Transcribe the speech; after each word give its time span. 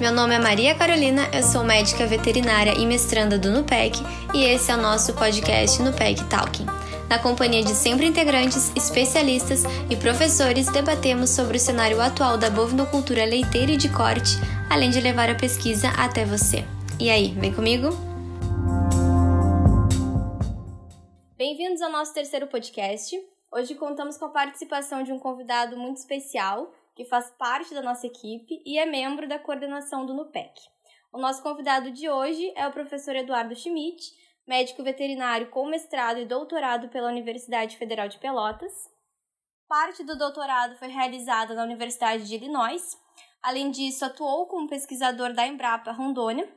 Meu 0.00 0.12
nome 0.12 0.32
é 0.32 0.38
Maria 0.38 0.76
Carolina, 0.76 1.28
eu 1.34 1.42
sou 1.42 1.64
médica 1.64 2.06
veterinária 2.06 2.72
e 2.78 2.86
mestranda 2.86 3.36
do 3.36 3.50
NUPEC 3.50 3.98
e 4.32 4.44
esse 4.44 4.70
é 4.70 4.76
o 4.76 4.80
nosso 4.80 5.12
podcast 5.14 5.82
NUPEC 5.82 6.22
Talking. 6.30 6.66
Na 7.10 7.18
companhia 7.18 7.64
de 7.64 7.74
sempre 7.74 8.06
integrantes, 8.06 8.70
especialistas 8.76 9.64
e 9.90 9.96
professores, 9.96 10.70
debatemos 10.70 11.30
sobre 11.30 11.56
o 11.56 11.60
cenário 11.60 12.00
atual 12.00 12.38
da 12.38 12.48
bovinocultura 12.48 13.24
leiteira 13.24 13.72
e 13.72 13.76
de 13.76 13.88
corte, 13.88 14.36
além 14.70 14.88
de 14.88 15.00
levar 15.00 15.28
a 15.30 15.34
pesquisa 15.34 15.88
até 15.98 16.24
você. 16.24 16.64
E 17.00 17.10
aí, 17.10 17.32
vem 17.32 17.52
comigo? 17.52 17.88
Bem-vindos 21.36 21.82
ao 21.82 21.90
nosso 21.90 22.14
terceiro 22.14 22.46
podcast. 22.46 23.20
Hoje 23.50 23.74
contamos 23.74 24.16
com 24.16 24.26
a 24.26 24.30
participação 24.30 25.02
de 25.02 25.10
um 25.10 25.18
convidado 25.18 25.76
muito 25.76 25.96
especial, 25.96 26.70
que 26.98 27.04
faz 27.04 27.30
parte 27.30 27.72
da 27.72 27.80
nossa 27.80 28.08
equipe 28.08 28.60
e 28.66 28.76
é 28.76 28.84
membro 28.84 29.28
da 29.28 29.38
coordenação 29.38 30.04
do 30.04 30.12
NUPEC. 30.12 30.50
O 31.12 31.18
nosso 31.18 31.40
convidado 31.44 31.92
de 31.92 32.10
hoje 32.10 32.52
é 32.56 32.66
o 32.66 32.72
professor 32.72 33.14
Eduardo 33.14 33.54
Schmidt, 33.54 34.02
médico 34.44 34.82
veterinário 34.82 35.48
com 35.48 35.64
mestrado 35.66 36.18
e 36.18 36.26
doutorado 36.26 36.88
pela 36.88 37.08
Universidade 37.08 37.76
Federal 37.76 38.08
de 38.08 38.18
Pelotas. 38.18 38.72
Parte 39.68 40.02
do 40.02 40.18
doutorado 40.18 40.74
foi 40.76 40.88
realizada 40.88 41.54
na 41.54 41.62
Universidade 41.62 42.26
de 42.26 42.34
Illinois. 42.34 42.82
Além 43.40 43.70
disso, 43.70 44.04
atuou 44.04 44.48
como 44.48 44.68
pesquisador 44.68 45.32
da 45.32 45.46
Embrapa 45.46 45.92
Rondônia 45.92 46.52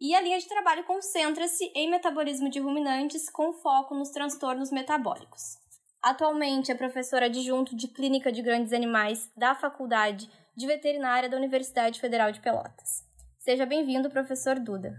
e 0.00 0.12
a 0.12 0.20
linha 0.20 0.40
de 0.40 0.48
trabalho 0.48 0.82
concentra-se 0.82 1.70
em 1.72 1.88
metabolismo 1.88 2.50
de 2.50 2.58
ruminantes 2.58 3.30
com 3.30 3.52
foco 3.52 3.94
nos 3.94 4.10
transtornos 4.10 4.72
metabólicos. 4.72 5.63
Atualmente 6.04 6.70
é 6.70 6.74
professora 6.74 7.24
adjunto 7.24 7.74
de 7.74 7.88
Clínica 7.88 8.30
de 8.30 8.42
Grandes 8.42 8.74
Animais 8.74 9.32
da 9.34 9.54
Faculdade 9.54 10.30
de 10.54 10.66
Veterinária 10.66 11.30
da 11.30 11.36
Universidade 11.38 11.98
Federal 11.98 12.30
de 12.30 12.42
Pelotas. 12.42 13.08
Seja 13.38 13.64
bem-vindo, 13.64 14.10
professor 14.10 14.60
Duda. 14.60 14.94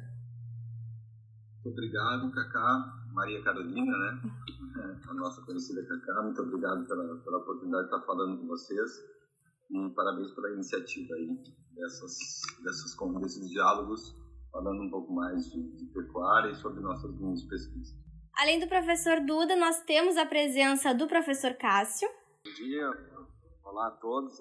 Obrigado, 1.63 2.31
Cacá, 2.31 3.03
Maria 3.13 3.39
Carolina, 3.43 3.95
né? 3.95 4.19
A 5.07 5.13
nossa 5.13 5.43
conhecida 5.43 5.85
Cacá. 5.85 6.23
Muito 6.23 6.41
obrigado 6.41 6.87
pela, 6.87 7.17
pela 7.19 7.37
oportunidade 7.37 7.87
de 7.87 7.93
estar 7.93 8.03
falando 8.07 8.39
com 8.39 8.47
vocês 8.47 8.91
e 9.69 9.89
parabéns 9.93 10.31
pela 10.31 10.53
iniciativa 10.53 11.13
aí 11.13 11.37
dessas, 11.75 12.17
dessas, 12.63 12.95
desses 13.21 13.47
diálogos, 13.51 14.15
falando 14.51 14.81
um 14.81 14.89
pouco 14.89 15.13
mais 15.13 15.51
de, 15.51 15.71
de 15.77 15.85
pecuária 15.85 16.49
e 16.49 16.55
sobre 16.55 16.81
nossas 16.81 17.15
linhas 17.19 17.43
de 17.43 17.47
pesquisa. 17.47 18.04
Além 18.37 18.59
do 18.59 18.67
professor 18.67 19.21
Duda, 19.21 19.55
nós 19.55 19.81
temos 19.83 20.17
a 20.17 20.25
presença 20.25 20.93
do 20.93 21.07
professor 21.07 21.53
Cássio. 21.53 22.09
Bom 22.43 22.53
dia, 22.53 22.89
olá 23.63 23.87
a 23.87 23.91
todos. 23.91 24.37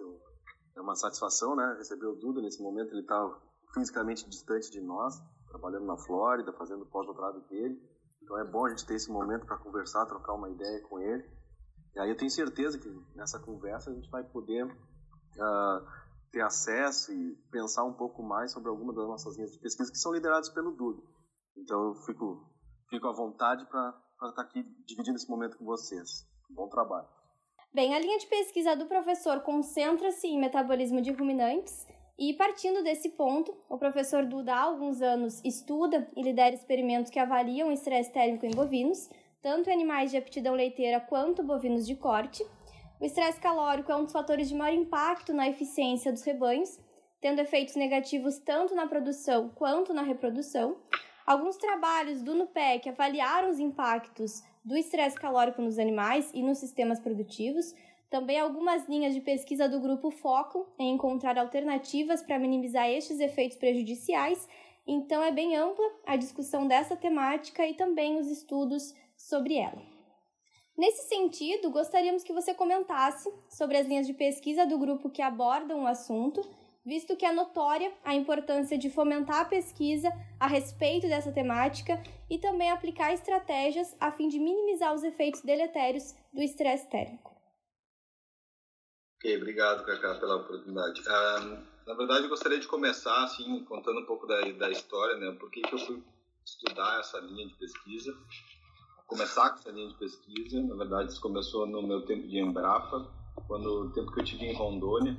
É 0.77 0.81
uma 0.81 0.97
satisfação, 0.97 1.55
né, 1.55 1.77
receber 1.79 2.07
o 2.07 2.17
Duda 2.17 2.43
nesse 2.43 2.61
momento. 2.61 2.91
Ele 2.91 3.03
está 3.03 3.41
fisicamente 3.73 4.29
distante 4.29 4.69
de 4.73 4.81
nós, 4.81 5.15
trabalhando 5.49 5.87
na 5.87 5.97
Flórida, 5.97 6.53
fazendo 6.55 6.85
pós-doutorado 6.87 7.41
dele. 7.49 7.81
Então 8.21 8.37
é 8.37 8.45
bom 8.45 8.67
a 8.67 8.71
gente 8.71 8.85
ter 8.85 8.95
esse 8.95 9.13
momento 9.13 9.47
para 9.47 9.59
conversar, 9.59 10.07
trocar 10.07 10.35
uma 10.35 10.51
ideia 10.51 10.83
com 10.89 10.99
ele. 10.99 11.25
E 11.95 12.01
aí 12.01 12.11
eu 12.11 12.17
tenho 12.17 12.31
certeza 12.33 12.77
que 12.81 12.89
nessa 13.15 13.39
conversa 13.39 13.93
a 13.93 13.95
gente 13.95 14.11
vai 14.11 14.25
poder 14.25 14.65
uh, 14.65 15.87
ter 16.33 16.41
acesso 16.41 17.13
e 17.13 17.37
pensar 17.53 17.85
um 17.85 17.95
pouco 17.95 18.25
mais 18.25 18.51
sobre 18.51 18.69
algumas 18.69 18.97
das 18.97 19.07
nossas 19.07 19.37
linhas 19.37 19.53
de 19.53 19.61
pesquisa 19.61 19.93
que 19.93 19.99
são 19.99 20.13
lideradas 20.13 20.49
pelo 20.49 20.73
Duda. 20.73 21.01
Então 21.57 21.91
eu 21.91 21.95
fico, 21.95 22.45
fico 22.89 23.09
à 23.09 23.13
vontade 23.13 23.65
para 23.67 23.95
estar 24.15 24.33
tá 24.33 24.43
aqui 24.43 24.63
dividindo 24.87 25.17
esse 25.17 25.29
momento 25.29 25.59
com 25.59 25.65
vocês. 25.65 26.27
Bom 26.51 26.69
trabalho. 26.69 27.09
Bem, 27.73 27.95
a 27.95 27.99
linha 27.99 28.19
de 28.19 28.27
pesquisa 28.27 28.77
do 28.77 28.87
professor 28.87 29.41
concentra-se 29.41 30.29
em 30.29 30.39
metabolismo 30.39 31.01
de 31.01 31.11
ruminantes 31.11 31.87
e 32.17 32.33
partindo 32.35 32.83
desse 32.85 33.11
ponto, 33.11 33.53
o 33.69 33.77
professor 33.77 34.25
Duda 34.25 34.55
há 34.55 34.63
alguns 34.63 35.03
anos 35.03 35.41
estuda 35.45 36.09
e 36.17 36.23
lidera 36.23 36.55
experimentos 36.55 37.11
que 37.11 37.19
avaliam 37.19 37.69
o 37.69 37.73
estresse 37.73 38.13
térmico 38.13 38.47
em 38.47 38.53
bovinos, 38.53 39.11
tanto 39.43 39.69
em 39.69 39.73
animais 39.73 40.13
de 40.13 40.17
aptidão 40.17 40.55
leiteira 40.55 41.01
quanto 41.01 41.43
bovinos 41.43 41.85
de 41.85 41.97
corte. 41.97 42.47
O 43.01 43.05
estresse 43.05 43.41
calórico 43.41 43.91
é 43.91 43.97
um 43.97 44.05
dos 44.05 44.13
fatores 44.13 44.49
de 44.49 44.55
maior 44.55 44.77
impacto 44.77 45.33
na 45.33 45.49
eficiência 45.49 46.13
dos 46.13 46.23
rebanhos, 46.23 46.79
tendo 47.21 47.41
efeitos 47.41 47.75
negativos 47.75 48.39
tanto 48.39 48.77
na 48.77 48.87
produção 48.87 49.49
quanto 49.49 49.93
na 49.93 50.03
reprodução. 50.03 50.77
Alguns 51.27 51.57
trabalhos 51.57 52.21
do 52.21 52.35
NUPEC 52.35 52.91
avaliaram 52.91 53.51
os 53.51 53.59
impactos 53.59 54.43
do 54.63 54.77
estresse 54.77 55.17
calórico 55.17 55.63
nos 55.63 55.79
animais 55.79 56.31
e 56.35 56.43
nos 56.43 56.59
sistemas 56.59 57.01
produtivos, 57.01 57.75
também 58.11 58.39
algumas 58.39 58.87
linhas 58.87 59.15
de 59.15 59.23
pesquisa 59.23 59.69
do 59.69 59.81
grupo 59.81 60.11
focam 60.11 60.67
em 60.79 60.95
encontrar 60.95 61.39
alternativas 61.39 62.23
para 62.23 62.39
minimizar 62.39 62.89
estes 62.91 63.21
efeitos 63.21 63.57
prejudiciais, 63.57 64.47
então 64.87 65.23
é 65.23 65.33
bem 65.33 65.57
ampla 65.57 65.85
a 66.07 66.15
discussão 66.15 66.69
dessa 66.69 66.95
temática 66.95 67.67
e 67.67 67.75
também 67.75 68.19
os 68.19 68.29
estudos 68.31 68.95
sobre 69.17 69.57
ela. 69.57 69.83
Nesse 70.77 71.09
sentido, 71.09 71.71
gostaríamos 71.71 72.23
que 72.23 72.33
você 72.33 72.53
comentasse 72.53 73.33
sobre 73.49 73.79
as 73.79 73.87
linhas 73.87 74.07
de 74.07 74.13
pesquisa 74.13 74.67
do 74.67 74.79
grupo 74.79 75.09
que 75.09 75.23
abordam 75.23 75.85
o 75.85 75.87
assunto, 75.87 76.41
visto 76.85 77.17
que 77.17 77.25
é 77.25 77.33
notória 77.33 77.93
a 78.05 78.15
importância 78.15 78.77
de 78.77 78.91
fomentar 78.91 79.41
a 79.41 79.45
pesquisa 79.45 80.11
a 80.39 80.47
respeito 80.47 81.09
dessa 81.09 81.33
temática 81.33 82.03
e 82.29 82.39
também 82.39 82.71
aplicar 82.71 83.13
estratégias 83.13 83.97
a 84.01 84.13
fim 84.13 84.29
de 84.29 84.39
minimizar 84.39 84.95
os 84.95 85.03
efeitos 85.03 85.41
deletérios 85.41 86.15
do 86.33 86.43
estresse 86.43 86.89
térmico. 86.89 87.35
Ok, 89.17 89.37
obrigado, 89.37 89.85
Cacá, 89.87 90.17
pela 90.17 90.37
oportunidade. 90.37 91.03
Ah, 91.09 91.63
na 91.87 91.95
verdade, 91.95 92.25
eu 92.25 92.29
gostaria 92.29 92.61
de 92.61 92.69
começar, 92.69 93.25
assim, 93.25 93.65
contando 93.65 94.01
um 94.01 94.07
pouco 94.07 94.27
da, 94.27 94.41
da 94.53 94.71
história, 94.71 95.17
né? 95.17 95.33
Por 95.39 95.51
que, 95.51 95.63
que 95.63 95.75
eu 95.75 95.79
fui 95.79 96.03
estudar 96.45 97.01
essa 97.01 97.19
linha 97.21 97.47
de 97.47 97.55
pesquisa, 97.55 98.15
começar 99.07 99.51
com 99.51 99.61
essa 99.61 99.71
linha 99.71 99.89
de 99.89 99.95
pesquisa. 99.95 100.63
Na 100.63 100.77
verdade, 100.77 101.13
isso 101.13 101.21
começou 101.21 101.67
no 101.67 101.83
meu 101.83 102.03
tempo 102.03 102.27
de 102.29 102.39
Embrapa, 102.39 103.11
quando 103.47 103.67
o 103.67 103.91
tempo 103.93 104.13
que 104.13 104.21
eu 104.21 104.25
tive 104.25 104.45
em 104.45 104.55
Rondônia. 104.55 105.17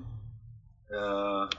Ah, 0.91 1.49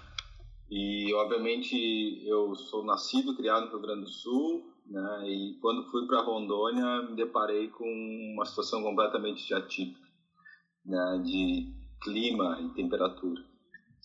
e, 0.71 1.13
obviamente, 1.15 2.27
eu 2.27 2.55
sou 2.55 2.85
nascido 2.85 3.33
e 3.33 3.37
criado 3.37 3.67
no 3.67 3.73
Rio 3.73 3.81
Grande 3.81 4.03
do 4.03 4.11
Sul, 4.11 4.73
né? 4.87 5.29
E 5.29 5.59
quando 5.61 5.89
fui 5.91 6.07
para 6.07 6.23
Rondônia, 6.23 7.03
me 7.03 7.17
deparei 7.17 7.69
com 7.69 7.85
uma 8.35 8.45
situação 8.45 8.83
completamente 8.83 9.53
atípica, 9.55 10.09
né? 10.85 11.23
De 11.25 11.73
clima 12.03 12.61
e 12.61 12.69
temperatura. 12.75 13.43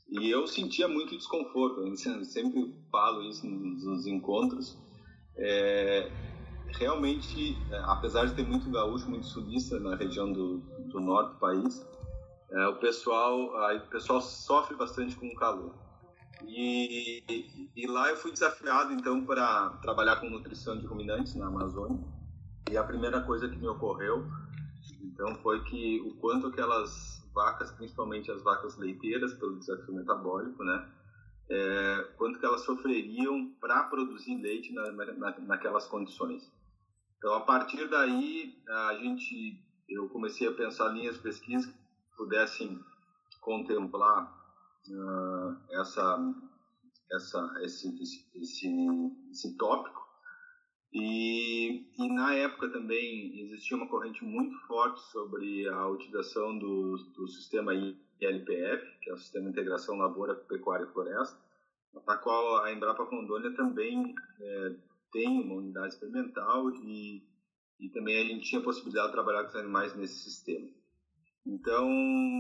E 0.10 0.30
eu 0.30 0.46
sentia 0.46 0.88
muito 0.88 1.16
desconforto, 1.16 1.82
eu 1.82 1.96
sempre 1.96 2.76
falo 2.92 3.24
isso 3.24 3.48
nos, 3.48 4.06
encontros. 4.06 4.78
É, 5.38 6.12
realmente, 6.78 7.58
é, 7.72 7.78
apesar 7.86 8.26
de 8.26 8.36
ter 8.36 8.46
muito 8.46 8.70
gaúcho, 8.70 9.10
muito 9.10 9.26
sulista 9.26 9.80
na 9.80 9.96
região 9.96 10.32
do, 10.32 10.58
do 10.92 11.00
norte 11.00 11.34
do 11.34 11.40
país, 11.40 11.88
é, 12.52 12.68
o 12.68 12.76
pessoal 12.78 13.58
aí, 13.66 13.78
o 13.78 13.88
pessoal 13.88 14.22
sofre 14.22 14.76
bastante 14.76 15.16
com 15.16 15.28
o 15.28 15.36
calor. 15.36 15.74
E, 16.44 17.24
e, 17.30 17.72
e 17.76 17.88
lá 17.88 18.10
eu 18.10 18.18
fui 18.18 18.32
desafiado 18.32 18.92
então 18.94 19.24
para 19.24 19.70
trabalhar 19.82 20.18
com 20.18 20.30
nutrição 20.30 20.78
de 20.78 20.86
ruminantes 20.86 21.36
na 21.36 21.48
Amazônia. 21.48 22.04
E 22.70 22.78
a 22.78 22.84
primeira 22.84 23.22
coisa 23.22 23.48
que 23.48 23.58
me 23.58 23.68
ocorreu 23.68 24.26
então 25.04 25.36
foi 25.36 25.64
que 25.64 26.02
o 26.02 26.16
quanto 26.16 26.48
aquelas 26.48 27.22
vacas, 27.34 27.72
principalmente 27.72 28.32
as 28.32 28.42
vacas 28.42 28.78
leiteiras, 28.78 29.34
pelo 29.36 29.58
desafio 29.58 29.94
metabólico, 29.94 30.64
né? 30.64 30.90
É, 31.50 32.08
quanto 32.18 32.40
que 32.40 32.46
elas 32.46 32.62
sofreriam 32.62 33.54
para 33.60 33.84
produzir 33.84 34.36
leite 34.42 34.74
na, 34.74 34.92
na, 34.92 35.40
naquelas 35.40 35.86
condições. 35.86 36.50
Então, 37.18 37.34
a 37.34 37.42
partir 37.42 37.88
daí, 37.90 38.56
a 38.68 38.96
gente, 38.96 39.62
eu 39.88 40.08
comecei 40.10 40.48
a 40.48 40.54
pensar 40.54 40.90
linhas 40.90 41.16
de 41.16 41.22
pesquisa 41.22 41.81
pudessem 42.22 42.80
contemplar 43.42 44.32
uh, 44.90 45.58
essa, 45.72 46.36
essa, 47.12 47.54
esse, 47.64 48.00
esse, 48.36 48.70
esse 49.32 49.58
tópico 49.58 50.02
e, 50.94 51.88
e, 51.98 52.14
na 52.14 52.36
época 52.36 52.70
também 52.70 53.40
existia 53.42 53.76
uma 53.76 53.88
corrente 53.88 54.24
muito 54.24 54.56
forte 54.68 55.02
sobre 55.12 55.68
a 55.68 55.88
utilização 55.88 56.60
do, 56.60 56.98
do 57.16 57.28
sistema 57.28 57.74
ILPF, 57.74 59.00
que 59.02 59.10
é 59.10 59.14
o 59.14 59.18
Sistema 59.18 59.46
de 59.46 59.52
Integração 59.52 59.98
Lavoura, 59.98 60.36
Pecuária 60.36 60.84
e 60.84 60.94
Floresta, 60.94 61.40
na 62.06 62.18
qual 62.18 62.64
a 62.64 62.72
Embrapa 62.72 63.04
Rondônia 63.04 63.56
também 63.56 64.14
é, 64.40 64.76
tem 65.12 65.28
uma 65.42 65.56
unidade 65.56 65.94
experimental 65.94 66.70
e, 66.72 67.26
e 67.80 67.90
também 67.90 68.22
a 68.22 68.26
gente 68.26 68.48
tinha 68.50 68.62
a 68.62 68.64
possibilidade 68.64 69.08
de 69.08 69.14
trabalhar 69.14 69.44
com 69.44 69.50
os 69.50 69.56
animais 69.56 69.96
nesse 69.96 70.20
sistema. 70.20 70.68
Então, 71.46 71.90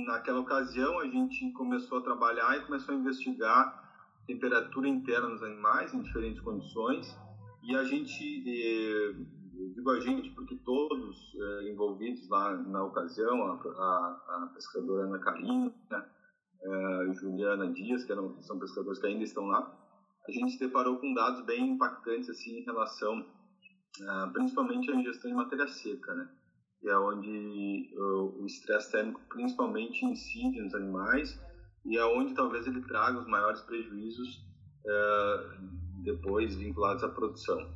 naquela 0.05 0.39
ocasião, 0.39 0.99
a 0.99 1.07
gente 1.07 1.51
começou 1.53 1.99
a 1.99 2.03
trabalhar 2.03 2.57
e 2.57 2.65
começou 2.65 2.93
a 2.93 2.97
investigar 2.97 3.81
temperatura 4.27 4.87
interna 4.87 5.29
nos 5.29 5.43
animais 5.43 5.93
em 5.93 6.01
diferentes 6.01 6.41
condições 6.41 7.17
e 7.63 7.75
a 7.75 7.83
gente, 7.83 8.43
eh, 8.47 9.13
digo 9.75 9.89
a 9.89 9.99
gente 9.99 10.29
porque 10.31 10.55
todos 10.63 11.33
eh, 11.35 11.69
envolvidos 11.71 12.27
lá 12.29 12.55
na 12.57 12.83
ocasião, 12.83 13.43
a, 13.43 13.53
a, 13.53 14.43
a 14.43 14.51
pescadora 14.53 15.07
Ana 15.07 15.19
Carina, 15.19 15.73
eh, 15.91 17.13
Juliana 17.13 17.71
Dias, 17.73 18.03
que 18.03 18.11
eram, 18.11 18.41
são 18.41 18.59
pescadores 18.59 18.99
que 18.99 19.07
ainda 19.07 19.23
estão 19.23 19.45
lá, 19.45 19.77
a 20.27 20.31
gente 20.31 20.53
se 20.53 20.59
deparou 20.59 20.97
com 20.97 21.13
dados 21.13 21.43
bem 21.45 21.71
impactantes 21.71 22.29
assim 22.29 22.59
em 22.59 22.63
relação, 22.63 23.19
uh, 23.19 24.31
principalmente 24.31 24.91
à 24.91 24.95
ingestão 24.95 25.31
de 25.31 25.35
matéria 25.35 25.67
seca, 25.67 26.13
né? 26.13 26.29
Que 26.81 26.89
é 26.89 26.97
onde 26.97 27.93
o 27.95 28.45
estresse 28.45 28.91
térmico 28.91 29.21
principalmente 29.29 30.03
incide 30.03 30.59
nos 30.59 30.73
animais 30.73 31.39
e 31.85 31.97
é 31.97 32.05
onde 32.05 32.33
talvez 32.33 32.67
ele 32.67 32.81
traga 32.81 33.19
os 33.19 33.27
maiores 33.27 33.61
prejuízos 33.61 34.43
uh, 34.85 36.03
depois 36.03 36.55
vinculados 36.55 37.03
à 37.03 37.09
produção. 37.09 37.73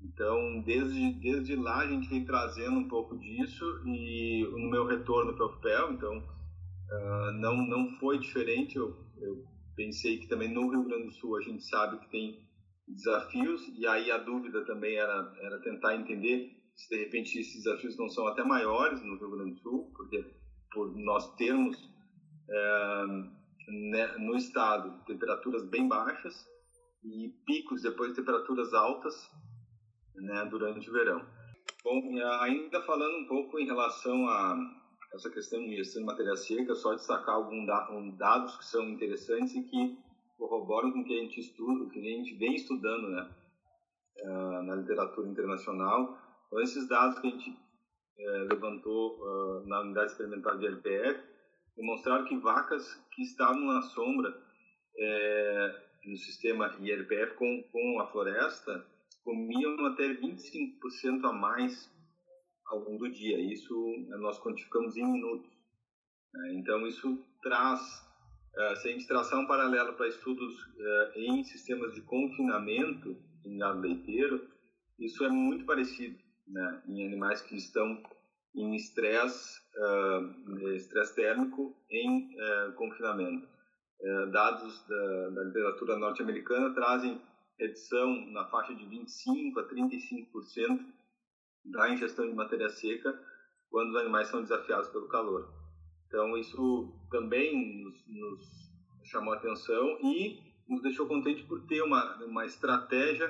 Então, 0.00 0.62
desde, 0.62 1.12
desde 1.14 1.56
lá 1.56 1.78
a 1.78 1.86
gente 1.86 2.08
vem 2.08 2.24
trazendo 2.24 2.78
um 2.78 2.88
pouco 2.88 3.18
disso 3.18 3.64
e 3.84 4.46
no 4.50 4.70
meu 4.70 4.86
retorno 4.86 5.34
para 5.34 5.46
o 5.46 5.52
FPEL, 5.54 5.92
então, 5.92 6.18
uh, 6.18 7.32
não, 7.32 7.56
não 7.66 7.98
foi 7.98 8.18
diferente. 8.18 8.76
Eu, 8.76 8.96
eu 9.20 9.44
pensei 9.74 10.18
que 10.18 10.28
também 10.28 10.52
no 10.52 10.70
Rio 10.70 10.84
Grande 10.84 11.06
do 11.06 11.12
Sul 11.12 11.36
a 11.36 11.42
gente 11.42 11.64
sabe 11.64 11.98
que 11.98 12.10
tem 12.10 12.46
desafios 12.86 13.60
e 13.76 13.86
aí 13.86 14.10
a 14.10 14.18
dúvida 14.18 14.64
também 14.64 14.96
era, 14.96 15.32
era 15.42 15.58
tentar 15.60 15.96
entender 15.96 16.56
de 16.86 16.96
repente 16.96 17.38
esses 17.38 17.64
desafios 17.64 17.96
não 17.96 18.08
são 18.08 18.26
até 18.28 18.44
maiores 18.44 19.02
no 19.02 19.16
Rio 19.16 19.30
Grande 19.30 19.54
do 19.54 19.60
Sul, 19.60 19.92
porque 19.96 20.24
por 20.72 20.94
nós 20.96 21.34
termos 21.34 21.76
é, 22.48 23.06
né, 23.90 24.06
no 24.18 24.36
estado 24.36 25.04
temperaturas 25.04 25.64
bem 25.68 25.88
baixas 25.88 26.46
e 27.04 27.34
picos 27.46 27.82
depois 27.82 28.10
de 28.10 28.16
temperaturas 28.16 28.72
altas 28.74 29.30
né, 30.14 30.44
durante 30.46 30.88
o 30.88 30.92
verão. 30.92 31.24
Bom, 31.84 32.00
ainda 32.40 32.82
falando 32.82 33.18
um 33.18 33.26
pouco 33.26 33.58
em 33.58 33.66
relação 33.66 34.28
a 34.28 34.56
essa 35.14 35.30
questão 35.30 35.60
de 35.64 35.76
gestão 35.76 36.02
de 36.02 36.06
matéria 36.06 36.36
seca, 36.36 36.74
só 36.74 36.94
destacar 36.94 37.36
alguns 37.36 38.16
dados 38.16 38.56
que 38.58 38.64
são 38.64 38.88
interessantes 38.88 39.54
e 39.54 39.62
que 39.62 39.98
corroboram 40.36 40.92
com 40.92 41.00
o 41.00 41.04
que 41.04 41.18
a 41.18 41.22
gente 41.22 41.40
estuda, 41.40 41.84
o 41.84 41.88
que 41.88 41.98
a 41.98 42.02
gente 42.02 42.34
vem 42.34 42.54
estudando, 42.54 43.08
né, 43.08 43.30
uh, 44.22 44.62
na 44.62 44.76
literatura 44.76 45.28
internacional. 45.28 46.27
Então, 46.48 46.62
esses 46.62 46.88
dados 46.88 47.18
que 47.18 47.26
a 47.26 47.30
gente 47.30 47.50
uh, 47.50 48.48
levantou 48.50 49.18
uh, 49.20 49.66
na 49.66 49.80
unidade 49.80 50.12
experimental 50.12 50.58
de 50.58 50.66
LPF 50.66 51.22
demonstraram 51.76 52.24
que 52.24 52.36
vacas 52.38 52.94
que 53.12 53.22
estavam 53.22 53.60
na 53.60 53.82
sombra 53.82 54.36
eh, 54.96 55.82
no 56.04 56.16
sistema 56.16 56.76
ILPF 56.80 57.36
com, 57.36 57.62
com 57.70 58.00
a 58.00 58.10
floresta 58.10 58.84
comiam 59.22 59.86
até 59.86 60.08
25% 60.08 61.24
a 61.24 61.32
mais 61.32 61.88
ao 62.66 62.80
longo 62.80 63.06
do 63.06 63.12
dia. 63.12 63.38
Isso 63.38 63.72
nós 64.18 64.40
quantificamos 64.42 64.96
em 64.96 65.06
minutos. 65.06 65.48
Né? 66.34 66.54
Então, 66.54 66.84
isso 66.84 67.24
traz, 67.40 67.80
se 68.82 68.88
a 68.88 68.90
gente 68.90 69.06
traçar 69.06 69.38
um 69.38 69.46
paralelo 69.46 69.92
para 69.92 70.08
estudos 70.08 70.52
em 71.14 71.44
sistemas 71.44 71.94
de 71.94 72.02
confinamento 72.02 73.16
em 73.44 73.56
gado 73.56 73.82
leiteiro, 73.82 74.48
isso 74.98 75.24
é 75.24 75.28
muito 75.28 75.64
parecido 75.64 76.18
né? 76.48 76.82
em 76.86 77.06
animais 77.06 77.40
que 77.42 77.56
estão 77.56 78.02
em 78.54 78.74
estresse 78.74 79.60
uh, 79.76 80.68
estresse 80.74 81.14
térmico 81.14 81.76
em 81.90 82.34
confinamento. 82.76 83.46
dados 84.32 84.86
da, 84.88 85.30
da 85.30 85.44
literatura 85.44 85.96
norte-americana 85.98 86.74
trazem 86.74 87.20
redução 87.58 88.30
na 88.30 88.44
faixa 88.46 88.74
de 88.74 88.86
25 88.86 89.60
a 89.60 89.68
35% 89.68 90.86
da 91.64 91.90
ingestão 91.90 92.28
de 92.28 92.34
matéria 92.34 92.68
seca 92.68 93.18
quando 93.70 93.90
os 93.90 93.96
animais 93.96 94.28
são 94.28 94.42
desafiados 94.42 94.88
pelo 94.88 95.08
calor. 95.08 95.52
Então, 96.06 96.36
isso 96.38 96.94
também 97.10 97.82
nos, 97.84 98.06
nos 98.06 98.46
chamou 99.04 99.34
a 99.34 99.36
atenção 99.36 99.98
e 100.02 100.40
nos 100.68 100.82
deixou 100.82 101.06
contente 101.06 101.42
por 101.44 101.66
ter 101.66 101.82
uma, 101.82 102.16
uma 102.24 102.46
estratégia 102.46 103.28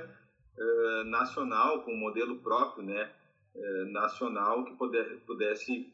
uh, 0.58 1.04
nacional, 1.04 1.82
com 1.82 1.92
um 1.92 1.98
modelo 1.98 2.38
próprio, 2.40 2.84
né, 2.84 3.12
uh, 3.54 3.92
nacional, 3.92 4.64
que 4.64 4.74
puder, 4.76 5.20
pudesse 5.20 5.92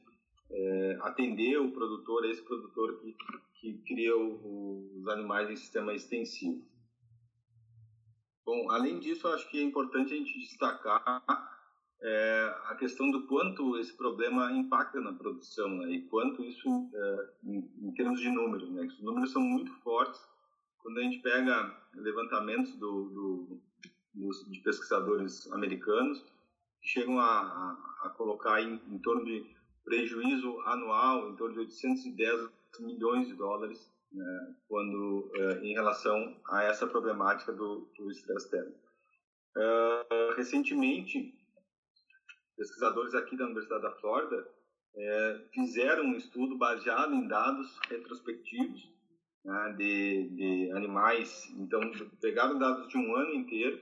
uh, 0.51 1.03
atender 1.03 1.59
o 1.59 1.71
produtor, 1.71 2.25
esse 2.25 2.43
produtor 2.43 3.01
que, 3.01 3.17
que 3.61 3.73
cria 3.87 4.17
o, 4.17 4.99
os 4.99 5.09
animais 5.09 5.51
em 5.51 5.57
sistema 5.57 5.95
extensivo. 5.95 6.65
Bom, 8.45 8.71
além 8.71 8.99
disso, 8.99 9.27
acho 9.29 9.49
que 9.51 9.59
é 9.59 9.63
importante 9.63 10.13
a 10.13 10.17
gente 10.17 10.39
destacar 10.39 11.25
é, 12.03 12.55
a 12.67 12.75
questão 12.75 13.11
do 13.11 13.27
quanto 13.27 13.79
esse 13.79 13.97
problema 13.97 14.53
impacta 14.53 15.01
na 15.01 15.15
produção 15.15 15.71
né, 15.79 15.91
e 15.91 16.03
quanto 16.03 16.45
isso, 16.45 16.69
é, 16.95 17.31
em, 17.45 17.71
em, 17.81 17.95
termos 17.95 18.21
de 18.21 18.29
números, 18.29 18.71
né, 18.71 18.83
os 18.83 19.03
números 19.03 19.33
são 19.33 19.41
muito 19.41 19.73
fortes. 19.81 20.21
Quando 20.79 20.99
a 20.99 21.03
gente 21.03 21.21
pega 21.21 21.75
levantamentos 21.95 22.77
do, 22.77 23.09
do, 23.09 23.63
dos, 24.15 24.49
de 24.51 24.61
pesquisadores 24.61 25.51
americanos, 25.53 26.23
que 26.81 26.89
chegam 26.89 27.19
a, 27.19 27.25
a, 27.25 28.07
a 28.07 28.09
colocar 28.11 28.63
em, 28.63 28.81
em, 28.89 28.99
torno 28.99 29.25
de 29.25 29.45
prejuízo 29.85 30.61
anual, 30.63 31.31
em 31.31 31.37
torno 31.37 31.55
de 31.55 31.61
810 31.61 32.51
milhões 32.81 33.29
de 33.29 33.35
dólares, 33.35 33.93
né, 34.13 34.57
quando, 34.69 35.31
é, 35.35 35.67
em 35.67 35.73
relação 35.73 36.41
a 36.49 36.63
essa 36.65 36.87
problemática 36.87 37.53
do, 37.53 37.89
do 37.97 38.11
estresse 38.11 38.51
térmico. 38.51 38.85
Uh, 39.57 40.35
recentemente, 40.37 41.33
pesquisadores 42.57 43.15
aqui 43.15 43.37
da 43.37 43.45
Universidade 43.45 43.83
da 43.83 43.93
Flórida 43.93 44.49
é, 44.97 45.41
fizeram 45.53 46.05
um 46.05 46.17
estudo 46.17 46.57
baseado 46.57 47.15
em 47.15 47.27
dados 47.27 47.79
retrospectivos 47.89 48.93
né, 49.45 49.75
de, 49.77 50.29
de 50.31 50.73
animais. 50.73 51.53
Então, 51.57 51.81
pegaram 52.21 52.59
dados 52.59 52.89
de 52.89 52.97
um 52.97 53.15
ano 53.17 53.35
inteiro 53.35 53.81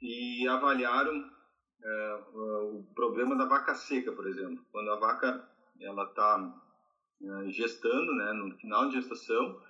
e 0.00 0.46
avaliaram 0.48 1.30
é, 1.82 2.24
o 2.34 2.84
problema 2.94 3.36
da 3.36 3.44
vaca 3.44 3.74
seca, 3.74 4.12
por 4.12 4.26
exemplo. 4.26 4.64
Quando 4.70 4.90
a 4.90 4.96
vaca 4.96 5.48
ela 5.80 6.04
está 6.04 6.62
é, 7.22 7.50
gestando, 7.50 8.14
né, 8.14 8.32
no 8.32 8.56
final 8.56 8.88
de 8.88 9.00
gestação, 9.00 9.60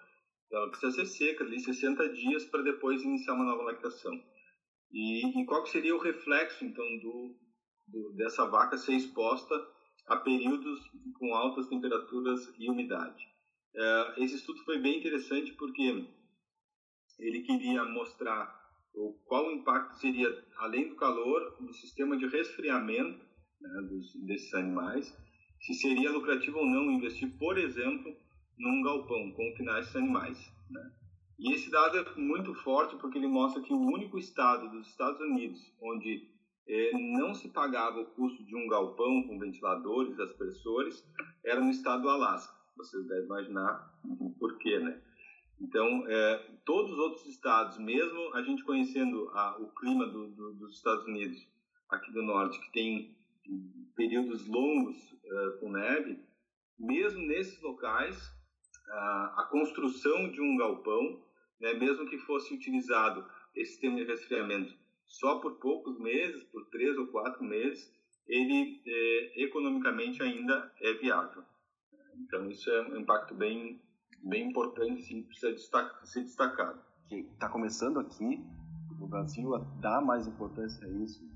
ela 0.53 0.69
precisa 0.69 0.93
ser 0.93 1.07
seca 1.07 1.45
ali 1.45 1.61
60 1.61 2.09
dias 2.11 2.45
para 2.45 2.63
depois 2.63 3.03
iniciar 3.03 3.35
uma 3.35 3.45
nova 3.45 3.63
lactação. 3.63 4.13
E, 4.93 5.41
e 5.41 5.47
qual 5.47 5.65
seria 5.67 5.95
o 5.95 6.01
reflexo 6.01 6.65
então 6.65 6.85
do 6.99 7.37
do, 7.91 8.13
dessa 8.13 8.47
vaca 8.47 8.77
ser 8.77 8.95
exposta 8.95 9.55
a 10.07 10.17
períodos 10.17 10.81
com 11.19 11.35
altas 11.35 11.67
temperaturas 11.69 12.53
e 12.59 12.69
umidade. 12.69 13.29
É, 13.75 14.15
esse 14.25 14.37
estudo 14.37 14.63
foi 14.65 14.79
bem 14.79 14.99
interessante 14.99 15.53
porque 15.53 16.05
ele 17.19 17.43
queria 17.43 17.85
mostrar 17.85 18.60
o, 18.95 19.13
qual 19.27 19.47
o 19.47 19.53
impacto 19.53 19.99
seria, 19.99 20.29
além 20.59 20.89
do 20.89 20.97
calor, 20.97 21.57
no 21.61 21.73
sistema 21.73 22.17
de 22.17 22.27
resfriamento 22.27 23.25
né, 23.61 23.83
dos, 23.89 24.15
desses 24.25 24.53
animais, 24.55 25.17
se 25.61 25.75
seria 25.75 26.11
lucrativo 26.11 26.59
ou 26.59 26.67
não 26.67 26.91
investir, 26.91 27.31
por 27.39 27.59
exemplo, 27.59 28.17
num 28.59 28.83
galpão, 28.83 29.33
confinar 29.33 29.81
esses 29.81 29.95
animais. 29.95 30.39
Né? 30.71 30.93
E 31.39 31.55
esse 31.55 31.71
dado 31.71 31.99
é 31.99 32.15
muito 32.17 32.55
forte 32.55 32.97
porque 32.97 33.19
ele 33.19 33.27
mostra 33.27 33.63
que 33.63 33.73
o 33.73 33.81
único 33.81 34.19
estado 34.19 34.69
dos 34.71 34.89
Estados 34.89 35.21
Unidos 35.21 35.59
onde 35.81 36.29
é, 36.69 36.91
não 36.93 37.35
se 37.35 37.49
pagava 37.49 38.01
o 38.01 38.07
custo 38.07 38.45
de 38.45 38.55
um 38.55 38.69
galpão 38.69 39.25
com 39.27 39.39
ventiladores, 39.39 40.19
aspersores, 40.21 41.05
era 41.45 41.61
no 41.61 41.71
estado 41.71 42.03
do 42.03 42.09
Alasca. 42.09 42.55
Vocês 42.77 43.07
devem 43.09 43.25
imaginar 43.25 43.93
por 44.39 44.57
quê, 44.59 44.79
né? 44.79 45.03
Então, 45.61 46.07
é, 46.09 46.39
todos 46.65 46.93
os 46.93 46.99
outros 46.99 47.27
estados, 47.27 47.79
mesmo 47.79 48.35
a 48.35 48.43
gente 48.43 48.65
conhecendo 48.65 49.29
a, 49.31 49.59
o 49.59 49.71
clima 49.75 50.07
do, 50.07 50.29
do, 50.29 50.55
dos 50.55 50.77
Estados 50.77 51.05
Unidos, 51.05 51.47
aqui 51.89 52.11
do 52.13 52.23
norte, 52.23 52.59
que 52.61 52.73
tem 52.73 53.17
períodos 53.95 54.47
longos 54.47 54.97
é, 55.25 55.59
com 55.59 55.71
neve, 55.71 56.19
mesmo 56.79 57.21
nesses 57.27 57.61
locais, 57.61 58.17
a, 58.89 59.43
a 59.43 59.49
construção 59.51 60.31
de 60.31 60.41
um 60.41 60.57
galpão, 60.57 61.23
né, 61.61 61.75
mesmo 61.75 62.09
que 62.09 62.19
fosse 62.19 62.55
utilizado 62.55 63.25
esse 63.55 63.73
sistema 63.73 63.97
de 63.97 64.05
resfriamento 64.05 64.75
só 65.11 65.41
por 65.41 65.59
poucos 65.59 65.99
meses, 65.99 66.43
por 66.45 66.65
três 66.71 66.97
ou 66.97 67.09
quatro 67.09 67.45
meses, 67.45 67.93
ele 68.27 68.81
é, 68.87 69.43
economicamente 69.43 70.23
ainda 70.23 70.73
é 70.81 70.93
viável. 70.95 71.43
Então 72.17 72.49
isso 72.49 72.71
é 72.71 72.83
um 72.89 73.01
impacto 73.01 73.35
bem, 73.35 73.83
bem 74.23 74.49
importante, 74.49 75.03
sim, 75.03 75.23
precisa 75.23 75.53
destacar, 75.53 76.07
ser 76.07 76.23
destacado. 76.23 76.81
Está 77.11 77.49
começando 77.49 77.99
aqui 77.99 78.45
no 78.99 79.09
Brasil 79.09 79.55
a 79.55 79.59
dar 79.81 80.01
mais 80.01 80.27
importância 80.27 80.87
a 80.87 80.91
isso. 80.91 81.29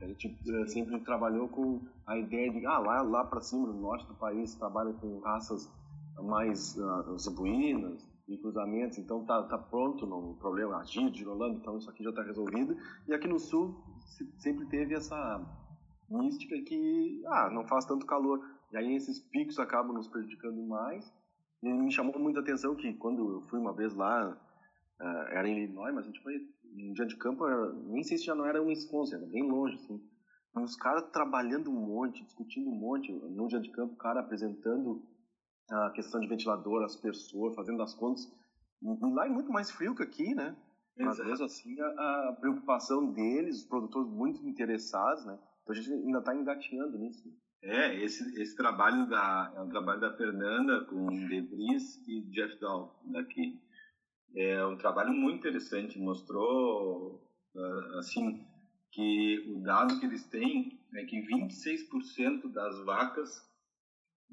A 0.00 0.06
gente 0.06 0.38
eh, 0.48 0.66
sempre 0.68 1.00
trabalhou 1.00 1.48
com 1.48 1.80
a 2.06 2.16
ideia 2.16 2.50
de, 2.52 2.64
ah, 2.66 2.78
lá, 2.78 3.02
lá 3.02 3.24
para 3.24 3.40
cima, 3.40 3.66
no 3.66 3.80
norte 3.80 4.06
do 4.06 4.14
país, 4.14 4.54
trabalha 4.54 4.92
com 4.92 5.18
raças 5.18 5.68
mais 6.20 6.76
uh, 6.76 7.18
zebuínas, 7.18 8.06
e 8.28 8.36
cruzamentos, 8.36 8.98
então 8.98 9.24
tá, 9.24 9.42
tá 9.44 9.56
pronto 9.56 10.06
no 10.06 10.34
problema, 10.34 10.76
agir, 10.78 11.10
girolando, 11.14 11.56
então 11.56 11.78
isso 11.78 11.88
aqui 11.88 12.04
já 12.04 12.10
está 12.10 12.22
resolvido. 12.22 12.76
E 13.06 13.14
aqui 13.14 13.26
no 13.26 13.38
sul 13.38 13.74
sempre 14.38 14.66
teve 14.66 14.94
essa 14.94 15.40
mística 16.08 16.54
que, 16.62 17.22
ah, 17.26 17.48
não 17.50 17.66
faz 17.66 17.86
tanto 17.86 18.04
calor. 18.04 18.38
E 18.70 18.76
aí 18.76 18.94
esses 18.94 19.18
picos 19.18 19.58
acabam 19.58 19.94
nos 19.94 20.08
prejudicando 20.08 20.60
mais. 20.66 21.10
E 21.62 21.68
me 21.68 21.90
chamou 21.90 22.18
muita 22.18 22.40
atenção 22.40 22.76
que 22.76 22.94
quando 22.94 23.34
eu 23.34 23.40
fui 23.48 23.58
uma 23.58 23.72
vez 23.72 23.94
lá 23.94 24.30
uh, 25.00 25.04
era 25.30 25.48
em 25.48 25.56
Illinois, 25.56 25.94
mas 25.94 26.04
a 26.04 26.06
gente 26.08 26.22
foi 26.22 26.34
um 26.64 26.92
dia 26.92 27.06
de 27.06 27.16
campo, 27.16 27.44
nem 27.86 28.02
sei 28.02 28.18
se 28.18 28.24
já 28.24 28.34
não 28.34 28.46
era 28.46 28.62
um 28.62 28.66
Wisconsin, 28.66 29.16
era 29.16 29.26
bem 29.26 29.42
longe, 29.42 29.74
assim. 29.76 30.00
E 30.56 30.60
os 30.60 30.76
caras 30.76 31.10
trabalhando 31.10 31.70
um 31.70 31.86
monte, 31.86 32.24
discutindo 32.24 32.68
um 32.68 32.74
monte, 32.74 33.12
no 33.12 33.48
dia 33.48 33.60
de 33.60 33.70
campo, 33.70 33.94
o 33.94 33.98
cara 33.98 34.20
apresentando 34.20 35.02
a 35.70 35.90
questão 35.90 36.20
de 36.20 36.28
ventilador, 36.28 36.82
aspersor, 36.82 37.54
fazendo 37.54 37.82
as 37.82 37.94
contas. 37.94 38.24
E 38.82 39.14
lá 39.14 39.26
é 39.26 39.28
muito 39.28 39.50
mais 39.52 39.70
frio 39.70 39.94
que 39.94 40.02
aqui, 40.02 40.34
né? 40.34 40.56
Mas 40.96 41.18
mesmo 41.18 41.44
assim, 41.44 41.80
a, 41.80 41.86
a, 42.28 42.36
preocupação 42.40 43.12
deles, 43.12 43.58
os 43.58 43.64
produtores 43.64 44.10
muito 44.10 44.44
interessados, 44.46 45.24
né? 45.24 45.38
Então 45.62 45.74
a 45.74 45.78
gente 45.78 45.92
ainda 45.92 46.18
está 46.18 46.34
engatinhando 46.34 46.98
nisso. 46.98 47.22
É, 47.62 47.94
esse, 48.02 48.40
esse 48.40 48.56
trabalho 48.56 49.08
da, 49.08 49.52
é 49.56 49.60
um 49.60 49.68
trabalho 49.68 50.00
da 50.00 50.16
Fernanda 50.16 50.84
com 50.84 51.06
Debris 51.28 52.06
e 52.06 52.22
Jeff 52.30 52.58
Dahl 52.60 53.00
daqui. 53.06 53.60
É 54.36 54.64
um 54.64 54.76
trabalho 54.76 55.12
muito 55.12 55.38
interessante, 55.38 55.98
mostrou, 55.98 57.26
ah, 57.56 57.98
assim, 57.98 58.46
que 58.92 59.44
o 59.48 59.60
dado 59.62 59.98
que 59.98 60.06
eles 60.06 60.24
têm 60.26 60.78
é 60.94 61.04
que 61.04 61.20
26% 61.20 62.52
das 62.52 62.84
vacas 62.84 63.30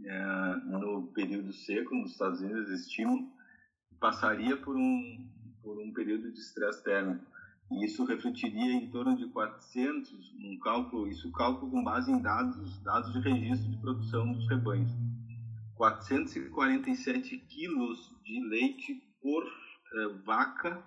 é, 0.04 0.56
no 0.66 1.12
período 1.14 1.54
seco 1.54 1.96
nos 1.96 2.12
Estados 2.12 2.42
Unidos 2.42 2.70
estimam 2.70 3.32
passaria 4.00 4.58
por 4.58 4.76
um 4.76 5.32
por 5.64 5.82
um 5.82 5.94
período 5.94 6.32
de 6.32 6.40
estresse 6.40 6.84
térmico 6.84 7.26
e 7.76 7.86
isso 7.86 8.06
refletiria 8.06 8.74
em 8.74 8.90
torno 8.90 9.16
de 9.16 9.28
400 9.28 10.34
um 10.44 10.58
cálculo 10.60 11.08
isso 11.08 11.32
cálculo 11.32 11.72
com 11.72 11.84
base 11.84 12.12
em 12.12 12.22
dados 12.22 12.80
dados 12.80 13.12
de 13.14 13.20
registro 13.20 13.70
de 13.70 13.78
produção 13.78 14.32
dos 14.32 14.48
rebanhos. 14.48 14.92
447 15.76 17.38
quilos 17.38 18.12
de 18.24 18.40
leite 18.48 19.04
por 19.22 19.44
eh, 19.44 20.08
vaca 20.26 20.82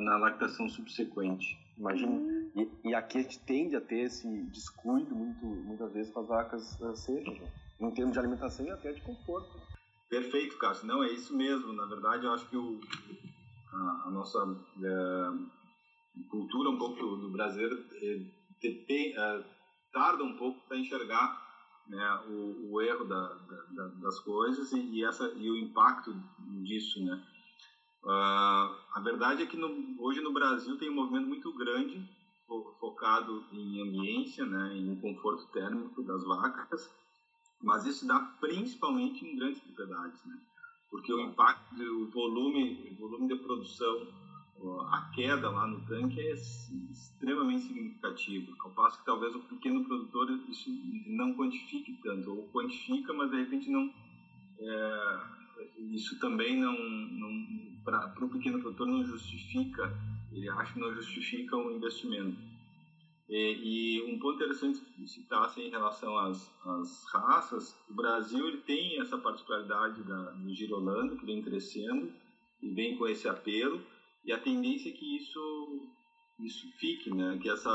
na 0.00 0.16
lactação 0.16 0.68
subsequente. 0.68 1.58
Imagina. 1.78 2.12
Hum. 2.12 2.50
e, 2.54 2.88
e, 2.88 2.94
aqui 2.94 3.18
a 3.18 3.22
gente 3.22 3.38
tende 3.40 3.74
a 3.74 3.80
ter 3.80 4.00
esse 4.00 4.28
descuido 4.46 5.14
muito 5.14 5.46
muitas 5.46 5.92
vezes 5.92 6.12
com 6.12 6.20
as 6.20 6.28
vacas 6.28 6.78
uh, 6.80 6.94
secas 6.94 7.38
né? 7.38 7.48
em 7.80 7.90
termos 7.92 8.12
de 8.12 8.18
alimentação 8.18 8.66
e 8.66 8.70
até 8.70 8.92
de 8.92 9.00
conforto. 9.00 9.58
Perfeito 10.10 10.58
Cássio. 10.58 10.86
Não 10.86 11.02
é 11.02 11.10
isso 11.12 11.34
mesmo. 11.34 11.72
Na 11.72 11.86
verdade 11.86 12.26
eu 12.26 12.34
acho 12.34 12.46
que 12.50 12.56
o 12.56 12.80
a, 13.72 14.02
a 14.06 14.10
nossa 14.10 14.38
é, 14.82 16.24
cultura 16.28 16.70
um 16.70 16.78
pouco 16.78 17.16
do 17.16 17.30
brasileiro 17.30 17.84
é, 17.94 18.20
é, 18.64 19.44
tarda 19.92 20.24
um 20.24 20.36
pouco 20.36 20.60
para 20.66 20.76
enxergar 20.76 21.40
né, 21.88 22.24
o, 22.28 22.72
o 22.72 22.80
erro 22.80 23.04
da, 23.04 23.34
da, 23.70 23.86
das 24.00 24.18
coisas 24.20 24.70
e, 24.72 24.80
e, 24.80 25.04
essa 25.04 25.28
e 25.36 25.50
o 25.50 25.56
impacto 25.56 26.14
disso, 26.62 27.04
né? 27.04 27.26
Uh, 28.02 28.72
a 28.94 29.00
verdade 29.04 29.42
é 29.42 29.46
que 29.46 29.58
no, 29.58 29.68
hoje 30.02 30.22
no 30.22 30.32
Brasil 30.32 30.78
tem 30.78 30.88
um 30.88 30.94
movimento 30.94 31.26
muito 31.26 31.52
grande 31.52 32.02
fo, 32.46 32.74
focado 32.80 33.44
em 33.52 33.82
ambiência, 33.82 34.46
né, 34.46 34.74
em 34.74 34.98
conforto 35.00 35.46
térmico 35.52 36.02
das 36.02 36.24
vacas, 36.24 36.90
mas 37.62 37.84
isso 37.84 38.06
dá 38.06 38.18
principalmente 38.40 39.24
em 39.24 39.36
grandes 39.36 39.60
propriedades, 39.60 40.24
né? 40.24 40.38
Porque 40.90 41.12
o 41.12 41.20
impacto 41.20 41.74
do 41.74 42.10
volume, 42.10 42.88
o 42.90 42.94
volume 42.96 43.28
de 43.28 43.36
produção, 43.36 44.08
a 44.90 45.10
queda 45.14 45.48
lá 45.48 45.66
no 45.66 45.80
tanque 45.86 46.20
é 46.20 46.32
extremamente 46.32 47.62
significativo. 47.62 48.54
Ao 48.60 48.70
passo 48.72 48.98
que 48.98 49.06
talvez 49.06 49.34
o 49.34 49.40
pequeno 49.40 49.84
produtor 49.84 50.30
isso 50.48 50.70
não 51.06 51.34
quantifique 51.34 51.98
tanto, 52.02 52.30
ou 52.30 52.48
quantifica, 52.48 53.12
mas 53.12 53.30
de 53.30 53.36
repente 53.36 53.70
não. 53.70 53.92
É, 54.58 55.20
isso 55.78 56.18
também 56.18 56.58
não, 56.58 56.72
não 56.72 57.70
para 57.84 58.24
o 58.24 58.28
pequeno 58.28 58.60
produtor 58.60 58.86
não 58.86 59.04
justifica, 59.04 59.96
ele 60.32 60.48
acha 60.48 60.74
que 60.74 60.80
não 60.80 60.94
justifica 60.94 61.56
o 61.56 61.76
investimento. 61.76 62.49
E, 63.30 64.00
e, 64.02 64.12
um 64.12 64.18
ponto 64.18 64.34
interessante 64.34 64.82
de 64.98 65.06
citar 65.06 65.44
assim, 65.44 65.62
em 65.62 65.70
relação 65.70 66.18
às, 66.18 66.52
às, 66.66 67.04
raças, 67.12 67.78
o 67.88 67.94
Brasil 67.94 68.48
ele 68.48 68.58
tem 68.58 69.00
essa 69.00 69.16
particularidade 69.16 70.02
da, 70.02 70.32
do 70.32 70.52
girolando, 70.52 71.16
que 71.16 71.24
vem 71.24 71.40
crescendo 71.40 72.12
e 72.60 72.68
vem 72.70 72.98
com 72.98 73.06
esse 73.06 73.28
apelo, 73.28 73.80
e 74.24 74.32
a 74.32 74.38
tendência 74.40 74.90
é 74.90 74.92
que 74.92 75.16
isso, 75.16 75.88
isso 76.40 76.72
fique, 76.72 77.14
né? 77.14 77.38
que 77.40 77.48
essa, 77.48 77.70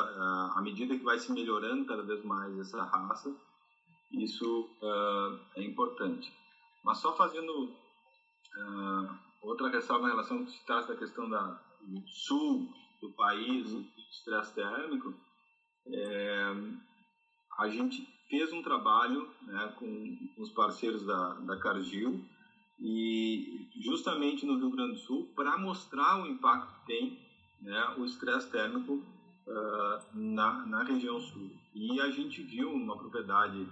à 0.57 0.62
medida 0.62 0.97
que 0.97 1.05
vai 1.05 1.17
se 1.17 1.31
melhorando 1.31 1.85
cada 1.85 2.03
vez 2.03 2.21
mais 2.25 2.59
essa 2.59 2.83
raça, 2.83 3.33
isso 4.12 4.69
uh, 4.81 5.39
é 5.55 5.63
importante. 5.63 6.33
Mas 6.83 6.97
só 6.97 7.15
fazendo 7.15 7.63
uh, 7.63 9.17
outra 9.41 9.69
ressalva 9.69 10.07
em 10.07 10.12
relação 10.12 10.43
que 10.43 10.51
citasse 10.51 10.89
da 10.89 10.97
questão 10.97 11.29
da, 11.29 11.57
do 11.81 12.05
sul 12.09 12.69
do 13.01 13.09
país, 13.12 13.71
do 13.71 13.85
estresse 14.12 14.53
térmico, 14.53 15.13
é, 15.88 16.56
a 17.58 17.70
gente 17.70 18.08
fez 18.30 18.51
um 18.51 18.62
trabalho 18.62 19.30
né, 19.44 19.74
com, 19.77 20.18
os 20.38 20.50
parceiros 20.51 21.06
da, 21.06 21.34
da 21.36 21.58
Cargill 21.58 22.24
e 22.80 23.68
justamente 23.80 24.46
no 24.46 24.58
Rio 24.58 24.72
Grande 24.72 24.94
do 24.94 25.00
Sul 25.00 25.32
para 25.36 25.58
mostrar 25.58 26.22
o 26.22 26.27
impacto 26.27 26.74
que 26.82 26.88
tem 26.88 27.20
né, 27.62 27.96
o 27.98 28.06
estresse 28.06 28.50
térmico 28.50 28.94
uh, 29.48 30.01
na, 30.13 30.65
na 30.65 30.84
região 30.84 31.20
sul. 31.22 31.50
E 31.74 32.01
a 32.01 32.10
gente 32.10 32.42
viu 32.42 32.74
uma 32.74 32.98
propriedade 32.98 33.65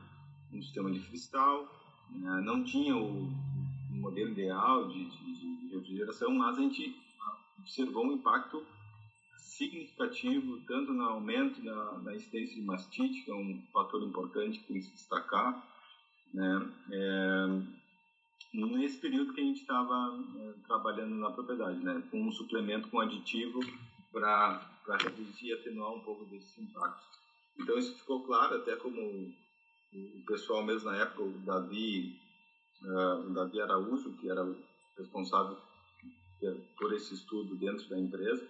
um 0.53 0.61
sistema 0.61 0.91
de 0.91 0.99
cristal, 0.99 1.67
né, 2.11 2.41
não 2.45 2.63
tinha 2.63 2.95
o, 2.95 3.23
o 3.23 3.95
modelo 3.95 4.29
ideal 4.29 4.87
de, 4.87 5.05
de, 5.05 5.35
de 5.35 5.75
refrigeração, 5.75 6.31
mas 6.31 6.57
a 6.57 6.61
gente 6.61 6.95
observou 7.57 8.05
um 8.05 8.13
impacto 8.13 8.63
significativo 9.57 10.59
tanto 10.67 10.93
no 10.93 11.03
aumento 11.03 11.61
da, 11.61 11.91
da 11.99 12.15
incidência 12.15 12.55
de 12.55 12.61
mastite, 12.61 13.23
que 13.23 13.31
é 13.31 13.35
um 13.35 13.61
fator 13.71 14.01
importante 14.03 14.59
que 14.59 14.65
tem 14.65 14.77
que 14.77 14.83
se 14.83 14.91
destacar, 14.91 15.67
né? 16.33 16.71
É, 16.91 17.83
nesse 18.53 18.97
período 18.97 19.33
que 19.33 19.41
a 19.41 19.43
gente 19.43 19.61
estava 19.61 20.19
é, 20.39 20.53
trabalhando 20.67 21.15
na 21.15 21.31
propriedade, 21.31 21.79
né? 21.83 22.03
com 22.11 22.21
um 22.21 22.31
suplemento 22.31 22.87
com 22.89 22.99
aditivo 22.99 23.59
para 24.11 24.61
reduzir 25.01 25.47
e 25.47 25.53
atenuar 25.53 25.93
um 25.93 26.01
pouco 26.01 26.25
desses 26.25 26.57
impactos. 26.57 27.19
Então 27.57 27.77
isso 27.77 27.95
ficou 27.97 28.23
claro, 28.23 28.57
até 28.57 28.75
como 28.75 29.33
o 29.93 30.25
pessoal 30.27 30.63
mesmo 30.63 30.89
na 30.89 30.97
época, 30.97 31.23
o 31.23 31.31
Davi, 31.39 32.19
uh, 32.83 33.27
o 33.27 33.33
Davi 33.33 33.61
Araújo, 33.61 34.13
que 34.17 34.29
era 34.29 34.43
responsável 34.97 35.57
por 36.77 36.93
esse 36.93 37.13
estudo 37.13 37.55
dentro 37.55 37.87
da 37.89 37.97
empresa, 37.97 38.45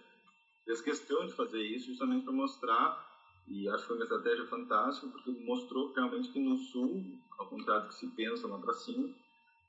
fez 0.64 0.80
questão 0.80 1.26
de 1.26 1.32
fazer 1.32 1.62
isso 1.62 1.86
justamente 1.86 2.24
para 2.24 2.32
mostrar, 2.32 3.14
e 3.46 3.68
acho 3.68 3.82
que 3.82 3.88
foi 3.88 3.96
uma 3.96 4.04
estratégia 4.04 4.46
fantástica, 4.46 5.08
porque 5.08 5.30
mostrou 5.30 5.92
realmente 5.92 6.30
que 6.30 6.40
no 6.40 6.56
Sul, 6.56 7.02
ao 7.38 7.46
contrário 7.46 7.82
do 7.82 7.88
que 7.88 7.94
se 7.94 8.08
pensa 8.08 8.46
lá 8.46 8.58
para 8.58 8.72
cima, 8.72 9.14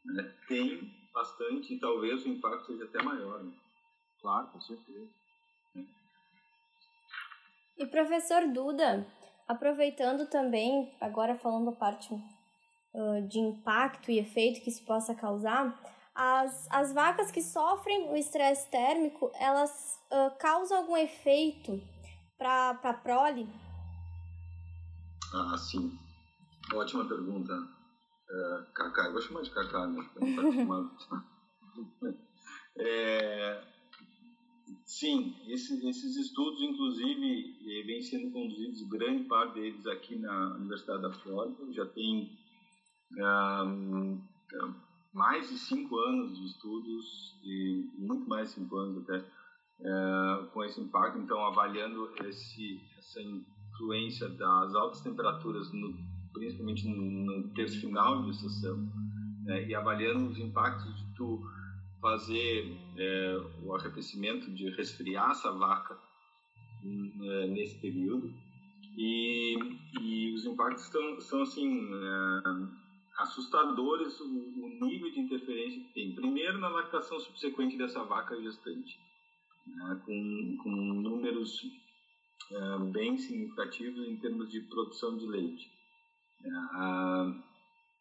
né, 0.06 0.34
tem 0.48 0.90
bastante 1.14 1.74
e 1.74 1.80
talvez 1.80 2.26
o 2.26 2.30
impacto 2.30 2.68
seja 2.68 2.86
até 2.86 3.04
maior. 3.04 3.44
Né? 3.44 3.54
Claro, 4.22 4.48
com 4.48 4.62
certeza. 4.62 5.10
E 7.78 7.86
professor 7.88 8.48
Duda, 8.48 9.06
aproveitando 9.48 10.30
também, 10.30 10.96
agora 11.02 11.36
falando 11.36 11.70
a 11.70 11.76
parte 11.76 12.14
uh, 12.14 13.28
de 13.28 13.40
impacto 13.40 14.10
e 14.10 14.20
efeito 14.20 14.62
que 14.62 14.70
isso 14.70 14.86
possa 14.86 15.14
causar, 15.14 15.78
as, 16.16 16.68
as 16.72 16.94
vacas 16.94 17.30
que 17.30 17.42
sofrem 17.42 18.10
o 18.10 18.16
estresse 18.16 18.70
térmico, 18.72 19.30
elas 19.36 20.00
uh, 20.12 20.36
causa 20.40 20.78
algum 20.78 20.96
efeito 20.96 21.82
para 22.38 22.70
a 22.70 22.94
prole? 22.94 23.48
Ah, 25.34 25.58
sim. 25.58 26.00
Ótima 26.74 27.06
pergunta. 27.06 27.54
É, 28.30 28.64
Cacá, 28.74 29.06
eu 29.06 29.12
vou 29.12 29.22
chamar 29.22 29.42
de 29.42 29.52
Cacá, 29.52 29.86
né? 29.86 30.10
é, 32.80 33.62
sim, 34.86 35.36
esses, 35.48 35.84
esses 35.84 36.16
estudos, 36.16 36.62
inclusive, 36.62 37.58
eh, 37.68 37.84
vêm 37.86 38.02
sendo 38.02 38.32
conduzidos, 38.32 38.88
grande 38.90 39.26
parte 39.26 39.56
deles 39.56 39.86
aqui 39.86 40.16
na 40.16 40.56
Universidade 40.56 41.04
da 41.04 41.12
Flórida. 41.12 41.72
Já 41.74 41.86
tem 41.86 42.36
um, 43.18 44.22
mais 45.16 45.50
de 45.50 45.58
cinco 45.58 45.98
anos 45.98 46.38
de 46.38 46.46
estudos, 46.46 47.40
e 47.42 47.90
muito 47.98 48.28
mais 48.28 48.50
de 48.50 48.56
cinco 48.56 48.76
anos 48.76 49.02
até, 49.04 49.26
é, 49.80 50.46
com 50.54 50.64
esse 50.64 50.82
impacto. 50.82 51.18
Então, 51.18 51.44
avaliando 51.46 52.12
esse, 52.26 52.82
essa 52.98 53.22
influência 53.22 54.28
das 54.28 54.76
altas 54.76 55.00
temperaturas, 55.00 55.72
no, 55.72 55.96
principalmente 56.34 56.86
no, 56.88 57.02
no 57.02 57.48
terço 57.54 57.80
final 57.80 58.24
de 58.24 58.32
estação, 58.32 58.78
né, 59.46 59.66
e 59.66 59.74
avaliando 59.74 60.28
os 60.28 60.38
impactos 60.38 60.94
de 60.98 61.16
tu 61.16 61.42
fazer 62.02 62.78
é, 62.98 63.42
o 63.64 63.74
arrefecimento, 63.74 64.52
de 64.52 64.70
resfriar 64.72 65.32
essa 65.32 65.52
vaca 65.52 65.98
é, 66.84 67.48
nesse 67.48 67.80
período. 67.80 68.34
E, 68.98 69.58
e 70.02 70.34
os 70.34 70.46
impactos 70.46 70.90
são 71.26 71.42
assim, 71.42 71.90
é, 71.94 72.86
assustadores 73.18 74.20
o, 74.20 74.26
nível 74.80 75.12
de 75.12 75.20
interferência 75.20 75.82
que 75.82 75.94
tem. 75.94 76.16
Primeiro, 76.16 76.60
na 76.60 76.70
lactação 76.70 77.20
subsequente 77.20 77.78
dessa 77.78 78.04
vaca 78.04 78.40
gestante, 78.42 79.00
né, 79.68 80.02
com, 80.06 80.58
com 80.64 80.70
números 80.70 81.62
é, 82.52 82.80
bem 82.92 83.18
significativos 83.18 84.08
em 84.08 84.18
termos 84.18 84.52
de 84.52 84.62
produção 84.62 85.18
de 85.18 85.26
leite. 85.26 85.72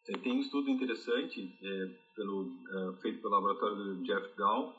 É, 0.07 0.17
tem 0.17 0.33
um 0.33 0.39
estudo 0.39 0.69
interessante 0.69 1.51
é, 1.63 1.89
pelo, 2.15 2.51
é, 2.69 3.01
feito 3.01 3.21
pelo 3.21 3.33
laboratório 3.33 3.75
do 3.75 4.03
Jeff 4.03 4.35
Gall, 4.37 4.75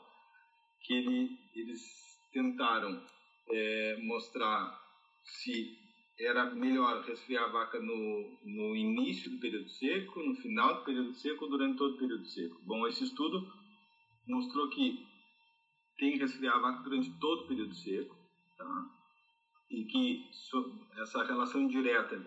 que 0.81 0.93
ele, 0.93 1.37
eles 1.55 1.81
tentaram 2.31 3.01
é, 3.49 3.97
mostrar 4.03 4.81
se 5.23 5.77
era 6.19 6.53
melhor 6.55 7.03
resfriar 7.03 7.45
a 7.45 7.51
vaca 7.51 7.79
no, 7.79 8.37
no 8.43 8.75
início 8.75 9.29
do 9.29 9.39
período 9.39 9.69
seco, 9.69 10.23
no 10.23 10.35
final 10.35 10.75
do 10.75 10.83
período 10.83 11.13
seco 11.13 11.45
ou 11.45 11.51
durante 11.51 11.77
todo 11.77 11.95
o 11.95 11.97
período 11.97 12.25
seco. 12.25 12.59
Bom, 12.63 12.87
esse 12.87 13.03
estudo 13.03 13.47
mostrou 14.27 14.69
que 14.69 15.05
tem 15.97 16.13
que 16.13 16.19
resfriar 16.19 16.55
a 16.55 16.59
vaca 16.59 16.83
durante 16.83 17.11
todo 17.19 17.43
o 17.43 17.47
período 17.47 17.73
seco, 17.75 18.15
tá? 18.57 18.97
e 19.69 19.83
que 19.83 20.29
essa 20.97 21.23
relação 21.23 21.67
direta, 21.67 22.17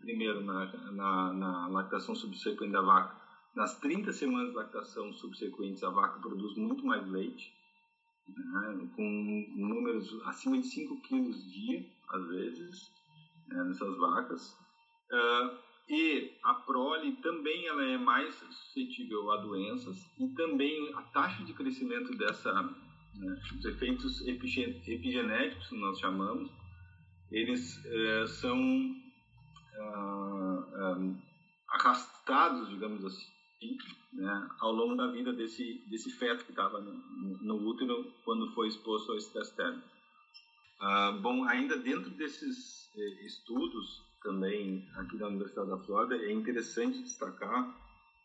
primeiro 0.00 0.42
na, 0.42 0.66
na, 0.92 1.32
na 1.32 1.66
lactação 1.68 2.14
subsequente 2.14 2.72
da 2.72 2.82
vaca, 2.82 3.18
nas 3.54 3.78
30 3.80 4.12
semanas 4.12 4.50
de 4.50 4.56
lactação 4.56 5.12
subsequentes 5.12 5.82
a 5.82 5.90
vaca 5.90 6.20
produz 6.20 6.56
muito 6.56 6.84
mais 6.84 7.06
leite, 7.08 7.52
né? 8.28 8.90
com 8.94 9.02
números 9.56 10.20
acima 10.26 10.58
de 10.58 10.66
5 10.66 11.00
quilos 11.00 11.50
dia, 11.50 11.84
às 12.10 12.28
vezes, 12.28 12.92
né, 13.50 13.64
nessas 13.64 13.96
vacas. 13.98 14.56
Uh, 15.12 15.58
e 15.88 16.38
a 16.44 16.54
prole 16.54 17.16
também 17.16 17.66
ela 17.66 17.84
é 17.84 17.98
mais 17.98 18.34
suscetível 18.34 19.30
a 19.32 19.38
doenças 19.38 19.98
e 20.18 20.28
também 20.28 20.94
a 20.94 21.02
taxa 21.02 21.44
de 21.44 21.52
crescimento 21.52 22.16
dessa, 22.16 22.52
né, 22.62 23.42
os 23.58 23.64
efeitos 23.64 24.26
epigenéticos 24.26 25.70
nós 25.72 25.98
chamamos, 25.98 26.48
eles 27.30 27.76
uh, 27.84 28.26
são 28.28 28.56
uh, 29.78 31.16
arrastados, 31.68 32.68
digamos 32.68 33.04
assim, 33.04 33.76
né, 34.12 34.48
ao 34.60 34.72
longo 34.72 34.96
da 34.96 35.08
vida 35.08 35.32
desse, 35.32 35.84
desse 35.88 36.10
feto 36.10 36.44
que 36.44 36.50
estava 36.52 36.80
no, 36.80 36.92
no, 37.42 37.68
útero 37.68 38.12
quando 38.24 38.52
foi 38.54 38.68
exposto 38.68 39.12
ao 39.12 39.18
estresse 39.18 39.54
térmico. 39.56 39.88
Ah, 40.80 41.12
bom, 41.20 41.44
ainda 41.44 41.76
dentro 41.76 42.10
desses 42.10 42.90
eh, 42.96 43.26
estudos 43.26 44.02
também 44.22 44.88
aqui 44.96 45.16
da 45.18 45.28
Universidade 45.28 45.68
da 45.68 45.78
Flórida, 45.78 46.16
é 46.16 46.32
interessante 46.32 47.02
destacar 47.02 47.76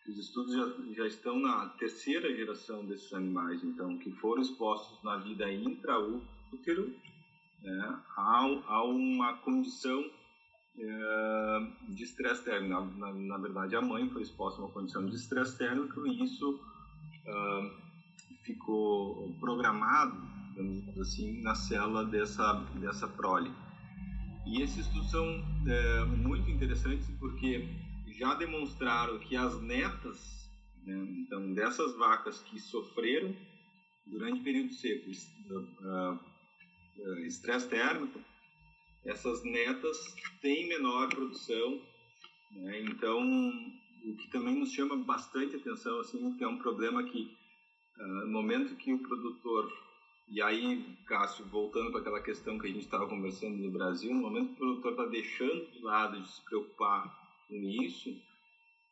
que 0.03 0.11
os 0.11 0.17
estudos 0.19 0.53
já, 0.53 0.93
já 0.93 1.07
estão 1.07 1.39
na 1.39 1.67
terceira 1.69 2.33
geração 2.33 2.85
desses 2.85 3.11
animais, 3.11 3.63
então, 3.63 3.97
que 3.97 4.11
foram 4.11 4.41
expostos 4.41 5.03
na 5.03 5.17
vida 5.17 5.51
intraútero 5.51 6.95
né, 7.61 7.99
a, 8.15 8.39
a 8.67 8.83
uma 8.83 9.33
condição 9.39 10.09
é, 10.77 11.67
de 11.89 12.03
estresse 12.03 12.43
térmico. 12.43 12.73
Na, 12.97 13.11
na, 13.11 13.13
na, 13.13 13.37
verdade, 13.37 13.75
a 13.75 13.81
mãe 13.81 14.07
foi 14.09 14.21
exposta 14.21 14.61
a 14.61 14.65
uma 14.65 14.71
condição 14.71 15.05
de 15.05 15.15
estresse 15.15 15.57
térmico 15.57 16.05
e 16.05 16.23
isso 16.23 16.51
uh, 16.51 17.71
ficou 18.43 19.35
programado, 19.39 20.34
assim, 20.99 21.41
na 21.41 21.55
célula 21.55 22.05
dessa, 22.05 22.53
dessa 22.79 23.07
prole. 23.07 23.51
E 24.45 24.61
esses 24.61 24.85
estudos 24.85 25.09
são 25.09 25.25
é, 25.67 26.05
muito 26.05 26.49
interessantes 26.49 27.09
porque 27.19 27.67
já 28.17 28.33
demonstraram 28.35 29.19
que 29.19 29.35
as 29.35 29.61
netas, 29.61 30.49
né, 30.85 30.95
então 31.19 31.53
dessas 31.53 31.95
vacas 31.97 32.41
que 32.43 32.59
sofreram 32.59 33.35
durante 34.05 34.39
o 34.39 34.43
período 34.43 34.73
seco 34.73 35.09
uh, 35.09 36.19
uh, 36.99 37.19
estresse 37.25 37.67
térmico, 37.67 38.19
essas 39.03 39.43
netas 39.43 40.15
têm 40.41 40.67
menor 40.67 41.09
produção. 41.09 41.81
Né, 42.51 42.81
então, 42.81 43.21
o 44.05 44.15
que 44.15 44.29
também 44.29 44.59
nos 44.59 44.71
chama 44.71 44.95
bastante 44.95 45.55
atenção, 45.55 45.99
assim, 45.99 46.37
que 46.37 46.43
é 46.43 46.47
um 46.47 46.59
problema 46.59 47.03
que 47.03 47.35
uh, 47.97 48.25
no 48.27 48.31
momento 48.31 48.75
que 48.75 48.93
o 48.93 48.99
produtor 48.99 49.71
e 50.27 50.41
aí, 50.41 50.83
Cássio, 51.05 51.45
voltando 51.45 51.91
para 51.91 52.01
aquela 52.01 52.21
questão 52.21 52.57
que 52.57 52.65
a 52.65 52.69
gente 52.69 52.83
estava 52.83 53.07
conversando 53.07 53.57
no 53.57 53.71
Brasil, 53.71 54.13
no 54.13 54.21
momento 54.21 54.47
que 54.47 54.53
o 54.53 54.57
produtor 54.57 54.91
está 54.91 55.05
deixando 55.05 55.71
de 55.71 55.79
lado 55.81 56.21
de 56.21 56.27
se 56.27 56.41
preocupar 56.43 57.45
com 57.47 57.55
isso, 57.55 58.09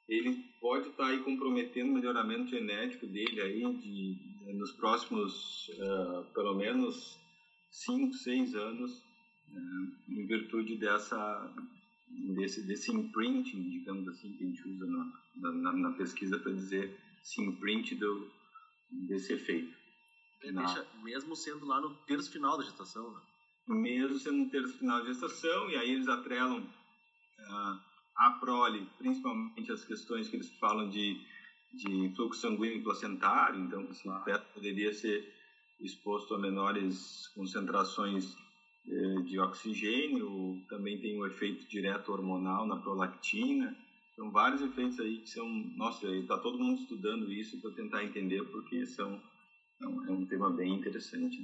ele 0.08 0.46
pode 0.62 0.90
estar 0.90 1.06
tá 1.06 1.10
aí 1.10 1.20
comprometendo 1.24 1.90
o 1.90 1.94
melhoramento 1.96 2.50
genético 2.50 3.08
dele 3.08 3.42
aí 3.42 3.74
de, 3.78 4.54
nos 4.54 4.72
próximos, 4.74 5.70
uh, 5.70 6.24
pelo 6.34 6.54
menos, 6.56 7.20
5, 7.72 8.14
6 8.14 8.56
anos, 8.56 9.00
uh, 9.50 10.12
em 10.12 10.28
virtude 10.28 10.78
dessa, 10.78 11.52
desse, 12.36 12.62
desse 12.68 12.92
imprinting, 12.92 13.70
digamos 13.70 14.08
assim, 14.08 14.34
que 14.34 14.44
a 14.44 14.48
gente 14.48 14.68
usa 14.68 14.86
na, 14.86 15.52
na, 15.52 15.74
na 15.74 15.92
pesquisa 15.94 16.38
para 16.38 16.52
dizer 16.52 16.96
esse 17.24 17.42
imprint 17.42 17.96
do, 17.96 18.30
desse 18.92 19.34
efeito. 19.34 19.83
Deixa, 20.52 20.86
mesmo 21.04 21.36
sendo 21.36 21.66
lá 21.66 21.80
no 21.80 21.96
terço 22.06 22.32
final 22.32 22.58
da 22.58 22.64
gestação, 22.64 23.12
né? 23.12 23.22
Mesmo 23.68 24.20
sendo 24.20 24.38
no 24.38 24.50
terço 24.50 24.78
final 24.78 25.00
da 25.00 25.06
gestação, 25.06 25.70
e 25.70 25.78
aí 25.78 25.92
eles 25.92 26.08
atrelam 26.08 26.60
uh, 26.60 27.80
a 28.18 28.32
prole, 28.40 28.86
principalmente 28.98 29.72
as 29.72 29.86
questões 29.86 30.28
que 30.28 30.36
eles 30.36 30.52
falam 30.60 30.90
de, 30.90 31.18
de 31.74 32.14
fluxo 32.16 32.42
sanguíneo 32.42 32.84
placentário, 32.84 33.60
então 33.62 33.86
que 33.86 33.94
esse 33.94 34.04
feto 34.26 34.54
poderia 34.54 34.94
ser 34.94 35.34
exposto 35.80 36.36
a 36.36 36.40
menores 36.40 37.28
concentrações 37.36 38.36
eh, 38.88 39.22
de 39.24 39.40
oxigênio, 39.40 40.62
também 40.70 41.00
tem 41.00 41.20
um 41.20 41.26
efeito 41.26 41.68
direto 41.68 42.12
hormonal 42.12 42.68
na 42.68 42.78
prolactina, 42.78 43.76
são 44.16 44.32
vários 44.32 44.62
efeitos 44.62 45.00
aí 45.00 45.20
que 45.20 45.30
são, 45.30 45.48
nossa, 45.76 46.08
está 46.08 46.38
todo 46.38 46.60
mundo 46.60 46.82
estudando 46.82 47.32
isso 47.32 47.60
para 47.60 47.72
tentar 47.72 48.04
entender 48.04 48.44
porque 48.52 48.86
são 48.86 49.20
é 49.82 50.12
um 50.12 50.26
tema 50.26 50.50
bem 50.50 50.74
interessante. 50.74 51.38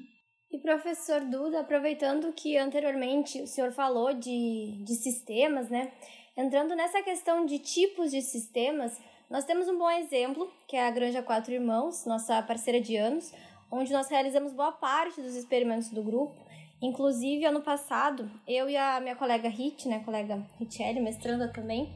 E 0.52 0.58
professor 0.58 1.22
Duda, 1.22 1.60
aproveitando 1.60 2.34
que 2.34 2.58
anteriormente 2.58 3.42
o 3.42 3.48
senhor 3.48 3.72
falou 3.72 4.14
de, 4.14 4.84
de 4.84 4.96
sistemas, 4.96 5.70
né? 5.70 5.92
Entrando 6.36 6.76
nessa 6.76 7.04
questão 7.04 7.46
de 7.46 7.60
tipos 7.60 8.12
de 8.12 8.22
sistemas, 8.22 9.00
nós 9.30 9.46
temos 9.46 9.68
um 9.68 9.78
bom 9.78 9.90
exemplo, 9.92 10.52
que 10.68 10.76
é 10.76 10.88
a 10.88 10.92
Granja 10.92 11.22
Quatro 11.22 11.54
Irmãos, 11.54 12.06
nossa 12.06 12.42
parceira 12.42 12.82
de 12.82 12.96
anos, 12.96 13.32
onde 13.72 13.94
nós 13.94 14.10
realizamos 14.10 14.54
boa 14.54 14.72
parte 14.72 15.22
dos 15.22 15.36
experimentos 15.36 15.90
do 15.92 16.02
grupo. 16.02 16.36
Inclusive, 16.82 17.46
ano 17.46 17.62
passado, 17.62 18.32
eu 18.48 18.70
e 18.70 18.76
a 18.76 19.00
minha 19.00 19.16
colega 19.16 19.50
Rit, 19.50 19.88
né, 19.88 20.00
colega 20.04 20.44
Richelle, 20.58 21.02
mestranda 21.02 21.52
também, 21.52 21.94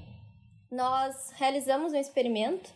nós 0.70 1.32
realizamos 1.38 1.94
um 1.94 1.98
experimento 1.98 2.70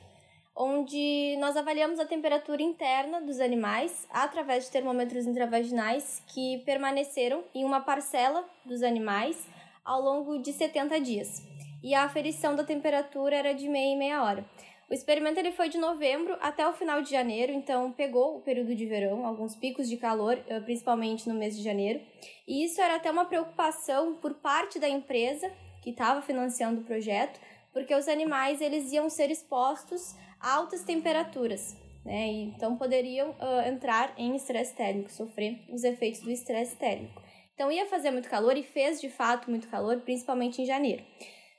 onde 0.59 1.37
nós 1.39 1.55
avaliamos 1.55 1.99
a 1.99 2.05
temperatura 2.05 2.63
interna 2.63 3.21
dos 3.21 3.39
animais 3.39 4.07
através 4.09 4.65
de 4.65 4.71
termômetros 4.71 5.27
intravaginais 5.27 6.23
que 6.27 6.57
permaneceram 6.65 7.43
em 7.53 7.63
uma 7.63 7.79
parcela 7.79 8.43
dos 8.65 8.81
animais 8.81 9.47
ao 9.85 10.01
longo 10.01 10.39
de 10.39 10.51
70 10.51 10.99
dias. 10.99 11.43
E 11.83 11.93
a 11.93 12.03
aferição 12.03 12.55
da 12.55 12.63
temperatura 12.63 13.35
era 13.35 13.53
de 13.53 13.69
meia 13.69 13.93
e 13.93 13.97
meia 13.97 14.23
hora. 14.23 14.43
O 14.89 14.93
experimento 14.93 15.37
ele 15.37 15.51
foi 15.51 15.69
de 15.69 15.77
novembro 15.77 16.35
até 16.41 16.67
o 16.67 16.73
final 16.73 17.03
de 17.03 17.11
janeiro, 17.11 17.51
então 17.51 17.91
pegou 17.91 18.37
o 18.37 18.41
período 18.41 18.73
de 18.73 18.85
verão, 18.85 19.27
alguns 19.27 19.55
picos 19.55 19.87
de 19.87 19.97
calor, 19.97 20.39
eh, 20.47 20.59
principalmente 20.61 21.29
no 21.29 21.35
mês 21.35 21.55
de 21.55 21.63
janeiro. 21.63 22.01
E 22.47 22.63
isso 22.63 22.81
era 22.81 22.95
até 22.95 23.11
uma 23.11 23.25
preocupação 23.25 24.15
por 24.15 24.33
parte 24.35 24.79
da 24.79 24.89
empresa 24.89 25.51
que 25.83 25.91
estava 25.91 26.21
financiando 26.21 26.81
o 26.81 26.83
projeto, 26.85 27.39
porque 27.73 27.93
os 27.93 28.07
animais 28.07 28.59
eles 28.59 28.91
iam 28.91 29.09
ser 29.09 29.29
expostos 29.29 30.15
altas 30.39 30.83
temperaturas, 30.83 31.75
né? 32.05 32.27
Então 32.27 32.77
poderiam 32.77 33.31
uh, 33.31 33.67
entrar 33.67 34.13
em 34.17 34.35
estresse 34.35 34.75
térmico, 34.75 35.11
sofrer 35.11 35.59
os 35.69 35.83
efeitos 35.83 36.21
do 36.21 36.31
estresse 36.31 36.75
térmico. 36.75 37.21
Então 37.53 37.71
ia 37.71 37.85
fazer 37.87 38.11
muito 38.11 38.29
calor 38.29 38.55
e 38.55 38.63
fez 38.63 39.01
de 39.01 39.09
fato 39.09 39.49
muito 39.49 39.67
calor, 39.67 39.99
principalmente 40.01 40.61
em 40.61 40.65
janeiro. 40.65 41.03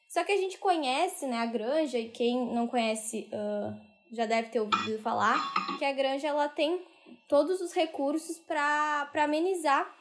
Só 0.09 0.25
que 0.25 0.33
a 0.33 0.37
gente 0.37 0.57
conhece 0.59 1.27
né, 1.27 1.39
a 1.39 1.47
granja, 1.47 1.99
e 1.99 2.09
quem 2.09 2.55
não 2.55 2.67
conhece 2.67 3.29
uh, 3.33 3.79
já 4.11 4.25
deve 4.25 4.49
ter 4.49 4.61
ouvido 4.61 5.03
falar, 5.03 5.37
que 5.79 5.85
a 5.85 5.93
granja 5.93 6.29
ela 6.29 6.49
tem 6.49 6.81
todos 7.29 7.61
os 7.61 7.73
recursos 7.75 8.39
para 8.39 9.11
amenizar 9.15 9.95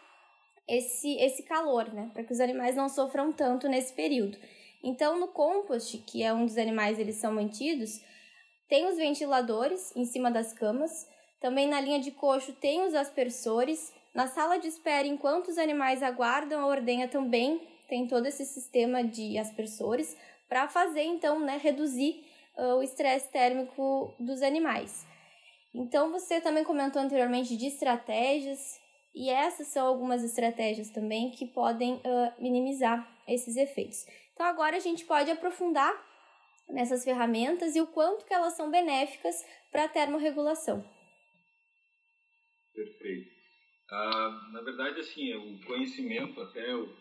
esse, 0.67 1.15
esse 1.17 1.43
calor, 1.43 1.93
né? 1.93 2.09
Para 2.13 2.23
que 2.23 2.31
os 2.31 2.39
animais 2.39 2.75
não 2.75 2.89
sofram 2.89 3.31
tanto 3.31 3.67
nesse 3.67 3.93
período. 3.93 4.37
Então, 4.83 5.19
no 5.19 5.27
compost, 5.27 5.97
que 5.99 6.23
é 6.23 6.33
um 6.33 6.45
dos 6.45 6.57
animais 6.57 6.99
eles 6.99 7.15
são 7.15 7.33
mantidos, 7.33 8.01
tem 8.67 8.85
os 8.87 8.97
ventiladores 8.97 9.95
em 9.95 10.05
cima 10.05 10.29
das 10.29 10.53
camas. 10.53 11.07
Também 11.39 11.67
na 11.67 11.79
linha 11.79 11.99
de 11.99 12.11
coxo 12.11 12.53
tem 12.53 12.85
os 12.85 12.93
aspersores. 12.93 13.93
Na 14.13 14.27
sala 14.27 14.57
de 14.57 14.67
espera, 14.67 15.07
enquanto 15.07 15.49
os 15.49 15.57
animais 15.57 16.01
aguardam 16.01 16.61
a 16.61 16.67
ordenha, 16.67 17.07
também 17.07 17.61
tem 17.87 18.07
todo 18.07 18.25
esse 18.25 18.45
sistema 18.45 19.03
de 19.03 19.37
aspersores 19.37 20.17
para 20.49 20.67
fazer, 20.67 21.03
então, 21.03 21.39
né, 21.39 21.59
reduzir 21.61 22.23
uh, 22.57 22.75
o 22.75 22.83
estresse 22.83 23.29
térmico 23.29 24.13
dos 24.19 24.41
animais. 24.41 25.05
Então, 25.73 26.11
você 26.11 26.41
também 26.41 26.63
comentou 26.63 27.01
anteriormente 27.01 27.55
de 27.55 27.67
estratégias, 27.67 28.79
e 29.13 29.29
essas 29.29 29.67
são 29.67 29.87
algumas 29.87 30.23
estratégias 30.23 30.89
também 30.89 31.31
que 31.31 31.45
podem 31.45 31.95
uh, 31.95 32.33
minimizar 32.39 33.07
esses 33.27 33.55
efeitos. 33.55 34.05
Então, 34.33 34.45
agora 34.45 34.77
a 34.77 34.79
gente 34.79 35.05
pode 35.05 35.31
aprofundar 35.31 35.91
nessas 36.69 37.03
ferramentas 37.03 37.75
e 37.75 37.81
o 37.81 37.87
quanto 37.87 38.25
que 38.25 38.33
elas 38.33 38.53
são 38.53 38.69
benéficas 38.69 39.45
para 39.71 39.85
a 39.85 39.89
termorregulação. 39.89 40.83
Perfeito. 42.73 43.31
Ah, 43.89 44.49
na 44.51 44.61
verdade, 44.61 44.99
assim, 44.99 45.33
o 45.33 45.65
conhecimento, 45.65 46.41
até 46.41 46.71
eu, 46.71 46.93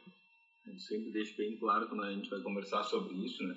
eu, 0.67 0.79
sempre 0.79 1.11
deixo 1.11 1.37
bem 1.37 1.57
claro 1.57 1.89
quando 1.89 2.05
a 2.05 2.13
gente 2.13 2.31
vai 2.31 2.41
conversar 2.41 2.85
sobre 2.85 3.15
isso, 3.15 3.43
né? 3.43 3.57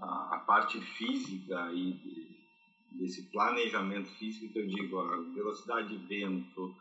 A, 0.00 0.36
a 0.36 0.38
parte 0.40 0.80
física 0.80 1.72
e 1.72 2.34
desse 2.92 3.22
planejamento 3.30 4.08
físico 4.10 4.52
que 4.52 4.58
eu 4.58 4.66
digo, 4.66 4.98
a 4.98 5.16
velocidade 5.34 5.96
de 5.96 6.06
vento, 6.06 6.76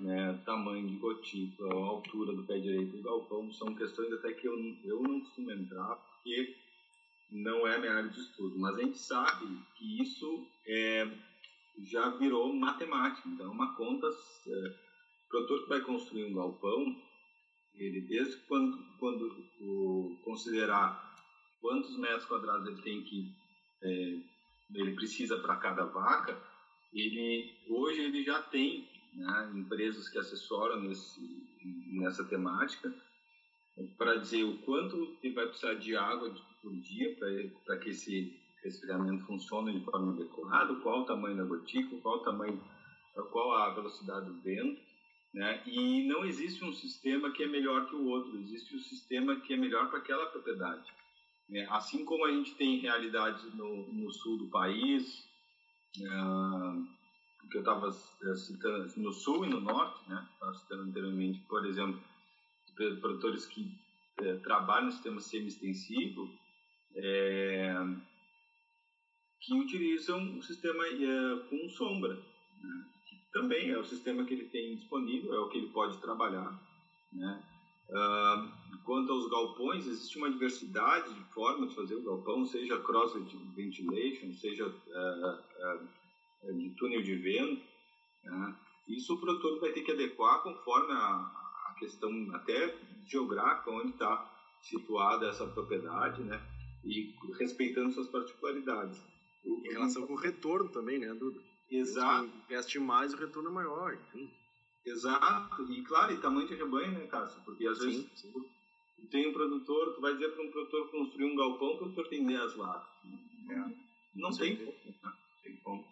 né, 0.00 0.40
tamanho 0.44 0.88
de 0.88 0.96
gotícula, 0.96 1.74
altura 1.74 2.32
do 2.32 2.44
pé 2.44 2.58
direito 2.58 2.96
do 2.96 3.02
galpão, 3.02 3.52
são 3.52 3.74
questões 3.74 4.12
até 4.12 4.32
que 4.32 4.46
eu, 4.46 4.58
eu 4.84 5.02
não 5.02 5.20
costumo 5.20 5.52
entrar, 5.52 5.94
porque 5.96 6.56
não 7.32 7.66
é 7.66 7.78
minha 7.78 7.94
área 7.94 8.10
de 8.10 8.20
estudo. 8.20 8.58
Mas 8.58 8.76
a 8.76 8.82
gente 8.82 8.98
sabe 8.98 9.46
que 9.76 10.02
isso 10.02 10.46
é, 10.66 11.10
já 11.78 12.10
virou 12.10 12.52
matemática, 12.54 13.28
então 13.28 13.46
é 13.46 13.50
uma 13.50 13.74
conta. 13.74 14.06
É, 14.46 14.92
produtor 15.28 15.62
que 15.62 15.68
vai 15.70 15.80
construir 15.80 16.24
um 16.24 16.34
galpão, 16.34 17.02
ele 17.74 18.02
desde 18.02 18.36
quando, 18.42 18.84
quando 18.98 19.46
o, 19.60 20.20
considerar 20.22 21.10
quantos 21.58 21.96
metros 21.96 22.26
quadrados 22.26 22.66
ele 22.66 22.82
tem 22.82 23.02
que 23.02 23.34
é, 23.82 24.20
ele 24.74 24.94
precisa 24.94 25.38
para 25.38 25.56
cada 25.56 25.84
vaca, 25.86 26.38
ele 26.92 27.50
hoje 27.68 28.02
ele 28.02 28.22
já 28.22 28.42
tem 28.42 28.86
né, 29.14 29.52
empresas 29.54 30.08
que 30.08 30.18
assessoram 30.18 30.80
nesse, 30.80 31.20
nessa 31.92 32.24
temática 32.24 32.94
para 33.96 34.16
dizer 34.16 34.44
o 34.44 34.58
quanto 34.58 35.16
ele 35.22 35.34
vai 35.34 35.46
precisar 35.46 35.74
de 35.74 35.96
água 35.96 36.34
por 36.60 36.74
dia 36.76 37.16
para 37.64 37.78
que 37.78 37.90
esse 37.90 38.38
resfriamento 38.62 39.24
funcione 39.24 39.78
de 39.78 39.84
forma 39.84 40.12
adequada, 40.12 40.74
qual 40.76 41.02
o 41.02 41.06
tamanho 41.06 41.36
da 41.36 41.44
gotícula, 41.44 42.00
qual 42.00 42.16
o 42.16 42.22
tamanho, 42.22 42.62
qual 43.30 43.52
a 43.52 43.74
velocidade 43.74 44.26
do 44.26 44.40
vento, 44.40 44.80
né? 45.34 45.62
E 45.66 46.06
não 46.06 46.24
existe 46.24 46.64
um 46.64 46.72
sistema 46.72 47.32
que 47.32 47.42
é 47.42 47.46
melhor 47.46 47.88
que 47.88 47.96
o 47.96 48.06
outro, 48.06 48.38
existe 48.38 48.76
um 48.76 48.80
sistema 48.80 49.40
que 49.40 49.54
é 49.54 49.56
melhor 49.56 49.88
para 49.88 49.98
aquela 49.98 50.26
propriedade. 50.26 50.92
Né? 51.48 51.66
Assim 51.70 52.04
como 52.04 52.24
a 52.26 52.30
gente 52.30 52.54
tem 52.54 52.78
realidades 52.80 53.42
no, 53.54 53.92
no 53.92 54.12
sul 54.12 54.38
do 54.38 54.48
país, 54.48 55.26
uh, 55.98 56.86
que 57.50 57.56
eu 57.56 57.60
estava 57.60 57.88
eh, 57.88 58.34
citando 58.34 58.92
no 58.96 59.12
sul 59.12 59.44
e 59.44 59.48
no 59.48 59.60
norte, 59.60 60.08
né? 60.08 60.26
Citando 60.54 60.84
anteriormente, 60.84 61.40
por 61.48 61.66
exemplo, 61.66 62.00
produtores 62.74 63.46
que 63.46 63.70
é, 64.20 64.34
trabalham 64.36 64.86
no 64.86 64.92
sistema 64.92 65.20
semi-extensivo, 65.20 66.30
é, 66.94 67.74
que 69.40 69.54
utilizam 69.54 70.38
o 70.38 70.42
sistema 70.42 70.86
é, 70.86 71.36
com 71.48 71.68
sombra, 71.70 72.14
né? 72.14 72.86
que 73.08 73.16
também 73.32 73.70
é 73.70 73.78
o 73.78 73.84
sistema 73.84 74.24
que 74.24 74.34
ele 74.34 74.44
tem 74.44 74.76
disponível, 74.76 75.34
é 75.34 75.38
o 75.38 75.48
que 75.48 75.58
ele 75.58 75.68
pode 75.68 75.98
trabalhar. 75.98 76.60
Né? 77.12 77.42
Uh, 77.92 78.78
quanto 78.84 79.12
aos 79.12 79.28
galpões, 79.28 79.86
existe 79.86 80.16
uma 80.16 80.30
diversidade 80.30 81.12
de 81.12 81.24
formas 81.34 81.70
de 81.70 81.74
fazer 81.74 81.94
o 81.96 82.02
galpão, 82.02 82.44
seja 82.46 82.78
cross 82.80 83.12
ventilation, 83.54 84.32
seja 84.32 84.66
uh, 84.66 85.38
uh, 86.44 86.54
de 86.54 86.70
túnel 86.70 87.02
de 87.02 87.14
vento. 87.16 87.62
Né? 88.24 88.56
Isso 88.88 89.14
o 89.14 89.20
produtor 89.20 89.60
vai 89.60 89.72
ter 89.72 89.82
que 89.82 89.92
adequar 89.92 90.42
conforme 90.42 90.92
a, 90.92 90.96
a 90.96 91.41
questão 91.82 92.10
até 92.34 92.74
geográfica, 93.06 93.70
onde 93.70 93.90
está 93.90 94.30
situada 94.62 95.28
essa 95.28 95.46
propriedade, 95.46 96.22
né? 96.22 96.40
e 96.84 97.14
respeitando 97.38 97.92
suas 97.92 98.08
particularidades. 98.08 99.00
Em 99.44 99.72
relação 99.72 100.06
com 100.06 100.14
o 100.14 100.16
retorno 100.16 100.68
também, 100.68 100.98
né, 100.98 101.12
Duda? 101.14 101.40
Exato. 101.70 102.30
Investe 102.44 102.78
mais, 102.78 103.12
o 103.12 103.16
retorno 103.16 103.48
é 103.48 103.52
maior, 103.52 103.94
enfim. 103.94 104.30
Exato, 104.84 105.72
e 105.72 105.82
claro, 105.82 106.12
e 106.12 106.20
tamanho 106.20 106.46
de 106.46 106.54
rebanho, 106.54 106.92
né, 106.92 107.06
Cássio? 107.06 107.40
Porque 107.44 107.66
às 107.66 107.78
vezes 107.78 108.08
sim. 108.14 108.32
tem 109.10 109.28
um 109.28 109.32
produtor, 109.32 109.94
tu 109.94 110.00
vai 110.00 110.12
dizer 110.14 110.30
para 110.30 110.44
um 110.44 110.50
produtor 110.50 110.90
construir 110.90 111.24
um 111.24 111.36
galpão, 111.36 111.74
o 111.74 111.78
produtor 111.78 112.08
tem 112.08 112.26
10 112.26 112.54
vacas. 112.54 112.88
É. 113.50 113.82
Não 114.14 114.30
tem 114.30 114.56
como, 114.56 114.72
né? 114.84 115.12
tem 115.42 115.56
como. 115.56 115.84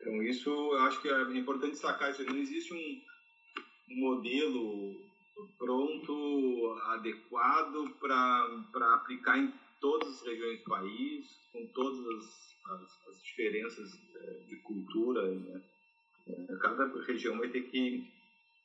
Então, 0.00 0.22
isso 0.22 0.50
eu 0.50 0.78
acho 0.82 1.00
que 1.00 1.08
é 1.08 1.36
importante 1.36 1.72
destacar 1.72 2.10
isso. 2.10 2.24
Não 2.24 2.36
existe 2.36 2.72
um, 2.72 3.94
um 3.94 4.00
modelo 4.00 5.07
pronto, 5.58 6.76
adequado 6.86 7.90
para 8.00 8.94
aplicar 8.94 9.38
em 9.38 9.52
todas 9.80 10.08
as 10.08 10.26
regiões 10.26 10.58
do 10.58 10.64
país, 10.64 11.26
com 11.52 11.66
todas 11.68 11.98
as, 12.06 12.56
as, 12.72 13.08
as 13.08 13.22
diferenças 13.22 13.90
é, 14.16 14.44
de 14.46 14.56
cultura. 14.62 15.30
Né? 15.34 15.62
É, 16.26 16.56
cada 16.60 16.86
região 17.04 17.38
vai 17.38 17.48
ter 17.48 17.62
que 17.62 18.06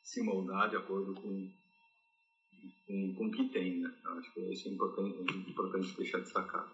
se 0.01 0.21
moldar 0.21 0.69
de 0.69 0.75
acordo 0.75 1.13
com, 1.13 1.51
com, 2.87 3.15
com 3.15 3.25
o 3.27 3.31
que 3.31 3.49
tem. 3.49 3.79
Né? 3.79 3.93
Acho 4.17 4.33
que 4.33 4.39
isso 4.53 4.67
é 4.67 4.71
importante, 4.71 5.17
é 5.17 5.49
importante 5.49 5.97
deixar 5.97 6.19
destacado. 6.19 6.71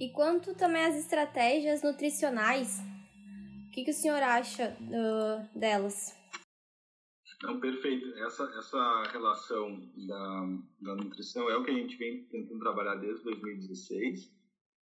E 0.00 0.10
quanto 0.10 0.54
também 0.54 0.84
às 0.84 0.96
estratégias 0.96 1.82
nutricionais, 1.82 2.80
o 3.68 3.70
que, 3.70 3.84
que 3.84 3.90
o 3.90 3.94
senhor 3.94 4.20
acha 4.22 4.76
delas? 5.54 6.21
Não, 7.42 7.58
perfeito. 7.58 8.06
Essa, 8.18 8.44
essa 8.56 9.02
relação 9.10 9.80
da, 10.06 10.58
da 10.80 10.94
nutrição 10.94 11.50
é 11.50 11.56
o 11.56 11.64
que 11.64 11.72
a 11.72 11.74
gente 11.74 11.96
vem 11.96 12.24
tentando 12.26 12.60
trabalhar 12.60 12.94
desde 12.96 13.24
2016, 13.24 14.32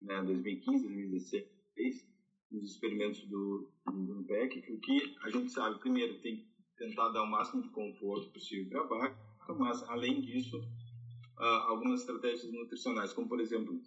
né, 0.02 0.22
2015, 0.22 0.82
2016, 0.88 2.08
nos 2.50 2.72
experimentos 2.72 3.24
do, 3.28 3.70
do 3.86 4.20
INPEC. 4.20 4.72
O 4.72 4.80
que 4.80 5.16
a 5.22 5.30
gente 5.30 5.52
sabe, 5.52 5.78
primeiro, 5.78 6.20
tem 6.20 6.38
que 6.38 6.48
tentar 6.76 7.10
dar 7.10 7.22
o 7.22 7.30
máximo 7.30 7.62
de 7.62 7.68
conforto 7.68 8.32
possível 8.32 8.86
para 8.88 8.96
a 8.96 9.08
vaca, 9.08 9.54
mas, 9.56 9.82
além 9.84 10.20
disso, 10.20 10.58
uh, 10.58 11.44
algumas 11.68 12.00
estratégias 12.00 12.52
nutricionais, 12.52 13.12
como, 13.12 13.28
por 13.28 13.40
exemplo, 13.40 13.80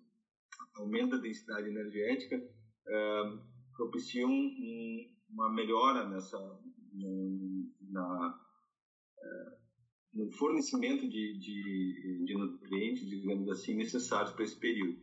aumento 0.75 1.11
da 1.11 1.17
densidade 1.17 1.67
energética, 1.67 2.37
uh, 2.37 3.39
propiciam 3.75 4.29
um, 4.29 5.13
uma 5.29 5.51
melhora 5.51 6.07
nessa 6.07 6.37
na 7.89 8.39
no 10.13 10.29
fornecimento 10.31 11.07
de, 11.07 11.37
de, 11.37 12.25
de, 12.25 12.33
nutrientes, 12.33 13.07
digamos 13.07 13.49
assim, 13.49 13.75
necessários 13.75 14.31
para 14.33 14.43
esse 14.43 14.57
período. 14.57 14.99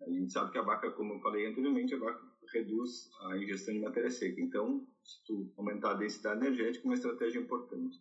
A 0.00 0.10
gente 0.10 0.32
sabe 0.32 0.50
que 0.50 0.58
a 0.58 0.62
vaca, 0.62 0.90
como 0.90 1.14
eu 1.14 1.20
falei 1.20 1.46
anteriormente, 1.46 1.94
a 1.94 1.98
vaca 1.98 2.28
reduz 2.52 3.10
a 3.22 3.36
ingestão 3.36 3.74
de 3.74 3.80
matéria 3.80 4.10
seca. 4.10 4.40
Então, 4.40 4.86
se 5.02 5.24
tu 5.24 5.52
aumentar 5.56 5.92
a 5.92 5.94
densidade 5.94 6.44
energética, 6.44 6.84
é 6.84 6.88
uma 6.88 6.94
estratégia 6.94 7.40
importante. 7.40 8.00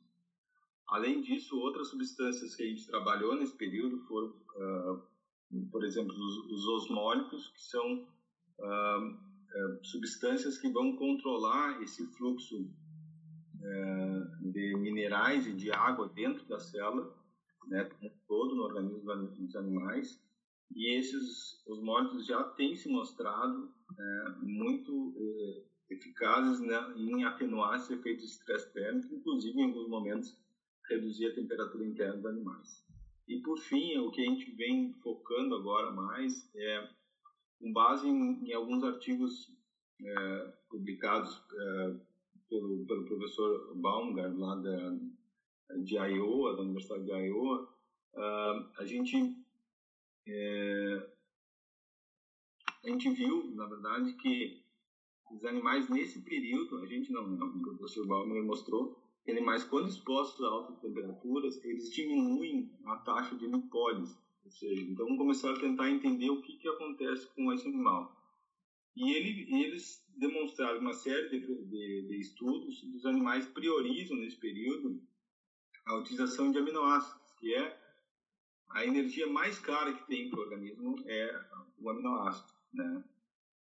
Além 0.88 1.22
disso, 1.22 1.60
outras 1.60 1.90
substâncias 1.90 2.56
que 2.56 2.64
a 2.64 2.68
gente 2.68 2.88
trabalhou 2.88 3.36
nesse 3.36 3.56
período 3.56 4.00
foram, 4.06 4.30
uh, 4.30 5.68
por 5.70 5.84
exemplo, 5.84 6.14
os, 6.14 6.52
os, 6.52 6.68
osmólicos, 6.68 7.50
que 7.50 7.62
são 7.62 8.08
uh, 8.60 9.08
uh, 9.08 9.86
substâncias 9.86 10.58
que 10.58 10.70
vão 10.70 10.96
controlar 10.96 11.82
esse 11.84 12.06
fluxo 12.14 12.70
de 14.42 14.76
minerais 14.78 15.48
e 15.48 15.54
de 15.54 15.72
água 15.72 16.08
dentro 16.10 16.46
da 16.46 16.60
célula, 16.60 17.14
né, 17.68 17.90
todo 18.28 18.56
no 18.56 18.64
organismo 18.64 19.46
dos 19.46 19.56
animais. 19.56 20.22
E 20.76 20.98
esses 20.98 21.66
osmólicos 21.68 22.26
já 22.26 22.44
têm 22.44 22.76
se 22.76 22.90
mostrado 22.90 23.74
é, 23.98 24.30
muito 24.42 25.14
é, 25.18 25.94
eficazes 25.94 26.60
né, 26.60 26.94
em 26.98 27.24
atenuar 27.24 27.76
esse 27.76 27.94
efeito 27.94 28.20
de 28.20 28.26
estresse 28.26 28.72
térmico, 28.74 29.16
inclusive 29.16 29.60
em 29.60 29.66
alguns 29.66 29.88
momentos 29.88 30.38
reduzir 30.90 31.28
a 31.28 31.36
temperatura 31.36 31.86
interna 31.86 32.16
dos 32.16 32.26
animais. 32.26 32.86
E 33.28 33.40
por 33.42 33.58
fim, 33.60 33.98
o 33.98 34.12
que 34.12 34.22
a 34.22 34.26
gente 34.26 34.52
vem 34.52 34.94
focando 35.02 35.56
agora 35.56 35.92
mais 35.92 36.50
é, 36.56 36.90
com 37.60 37.74
base 37.74 38.08
em, 38.08 38.46
em 38.46 38.54
alguns 38.54 38.84
artigos 38.84 39.50
é, 40.02 40.54
publicados 40.70 41.42
é, 41.54 41.96
pelo, 42.50 42.86
pelo 42.86 43.06
professor 43.06 43.76
Baumgart, 43.76 44.36
lá 44.36 44.56
da, 44.56 44.98
de 45.84 45.96
Iowa, 45.96 46.56
da 46.56 46.62
Universidade 46.62 47.06
de 47.06 47.12
Iowa, 47.12 47.64
uh, 48.14 48.72
a 48.78 48.86
gente 48.86 49.36
é, 50.28 51.10
a 52.84 52.90
gente 52.90 53.10
viu, 53.10 53.52
na 53.56 53.66
verdade, 53.66 54.14
que 54.14 54.64
os 55.32 55.44
animais 55.46 55.90
nesse 55.90 56.22
período, 56.22 56.78
a 56.84 56.86
gente 56.86 57.12
não, 57.12 57.28
não 57.28 57.48
o 57.48 57.78
professor 57.78 58.06
Baumgart 58.06 58.46
mostrou, 58.46 58.98
que 59.24 59.32
animais 59.32 59.64
quando 59.66 59.90
expostos 59.90 60.46
a 60.46 60.50
altas 60.50 60.80
temperaturas, 60.80 61.62
eles 61.66 61.92
diminuem 61.92 62.72
a 62.86 62.96
taxa 62.98 63.36
de 63.36 63.46
lipólise. 63.46 64.18
Ou 64.46 64.52
seja, 64.52 64.82
então 64.82 65.18
começaram 65.18 65.58
a 65.58 65.60
tentar 65.60 65.90
entender 65.90 66.30
o 66.30 66.42
que, 66.42 66.58
que 66.58 66.68
acontece 66.70 67.28
com 67.36 67.52
esse 67.52 67.68
animal. 67.68 68.16
E 68.96 69.12
ele, 69.12 69.64
eles 69.64 70.07
demonstraram 70.18 70.80
uma 70.80 70.94
série 70.94 71.30
de, 71.30 71.40
de, 71.40 72.08
de 72.08 72.20
estudos 72.20 72.82
dos 72.84 73.06
animais 73.06 73.46
priorizam 73.48 74.18
nesse 74.18 74.38
período 74.38 75.02
a 75.86 75.96
utilização 75.96 76.52
de 76.52 76.58
aminoácidos, 76.58 77.34
que 77.40 77.54
é 77.54 77.80
a 78.72 78.86
energia 78.86 79.28
mais 79.28 79.58
cara 79.60 79.94
que 79.94 80.06
tem 80.08 80.30
para 80.30 80.40
o 80.40 80.44
organismo 80.44 80.96
é 81.06 81.46
o 81.80 81.90
aminoácido, 81.90 82.52
né? 82.74 83.04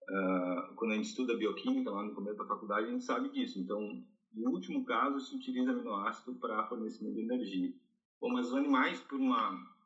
Uh, 0.10 0.75
quando 0.75 0.91
a 0.91 0.95
gente 0.95 1.10
estuda 1.10 1.36
bioquímica 1.36 1.91
lá 1.91 2.01
no 2.01 2.15
começo 2.15 2.38
da 2.38 2.45
faculdade, 2.45 2.88
a 2.88 2.91
gente 2.91 3.03
sabe 3.03 3.29
disso. 3.29 3.60
Então, 3.60 4.03
no 4.33 4.51
último 4.51 4.86
caso, 4.86 5.19
se 5.19 5.36
utiliza 5.36 5.71
aminoácido 5.71 6.36
para 6.36 6.67
fornecimento 6.67 7.15
de 7.15 7.21
energia. 7.21 7.73
Bom, 8.19 8.31
mas 8.31 8.47
os 8.47 8.55
animais, 8.55 8.99
por 9.01 9.19
uma 9.19 9.77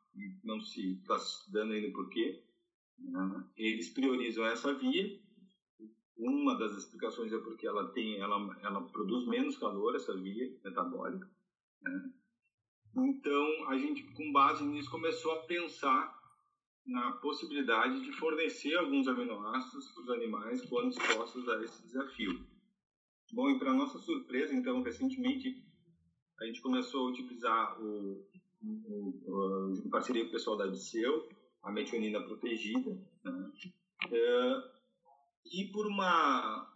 não 0.44 0.60
se 0.60 0.92
está 0.92 1.16
dando 1.48 1.72
ainda 1.72 1.90
por 1.92 2.08
quê, 2.08 2.42
né? 2.98 3.44
eles 3.56 3.90
priorizam 3.90 4.46
essa 4.46 4.72
via. 4.74 5.20
Uma 6.22 6.56
das 6.56 6.76
explicações 6.76 7.32
é 7.32 7.38
porque 7.38 7.66
ela 7.66 7.88
tem, 7.92 8.18
ela, 8.20 8.56
ela 8.62 8.82
produz 8.88 9.26
menos 9.26 9.56
calor 9.58 9.94
essa 9.96 10.16
via 10.16 10.56
metabólica. 10.64 11.28
Né? 11.82 12.12
Então 12.96 13.68
a 13.68 13.76
gente, 13.76 14.02
com 14.14 14.32
base 14.32 14.64
nisso, 14.64 14.90
começou 14.90 15.32
a 15.32 15.42
pensar 15.44 16.20
na 16.86 17.12
possibilidade 17.12 18.02
de 18.04 18.12
fornecer 18.12 18.76
alguns 18.76 19.08
aminoácidos 19.08 19.88
para 19.88 20.02
os 20.02 20.10
animais 20.10 20.64
quando 20.66 20.90
expostos 20.90 21.48
a 21.48 21.62
esse 21.62 21.82
desafio. 21.82 22.44
Bom, 23.32 23.50
e 23.50 23.58
para 23.58 23.72
nossa 23.72 23.98
surpresa, 23.98 24.54
então, 24.54 24.82
recentemente 24.82 25.64
a 26.40 26.44
gente 26.44 26.60
começou 26.60 27.06
a 27.06 27.10
utilizar 27.10 27.80
o 27.80 28.26
em 28.64 29.90
parceria 29.90 30.22
com 30.22 30.28
o 30.28 30.32
pessoal 30.32 30.56
da 30.56 30.68
Diceu, 30.68 31.28
a 31.62 31.72
metionina 31.72 32.20
protegida. 32.20 32.90
Né? 33.24 33.52
É, 34.10 34.70
e 35.44 35.66
por 35.72 35.86
uma, 35.86 36.68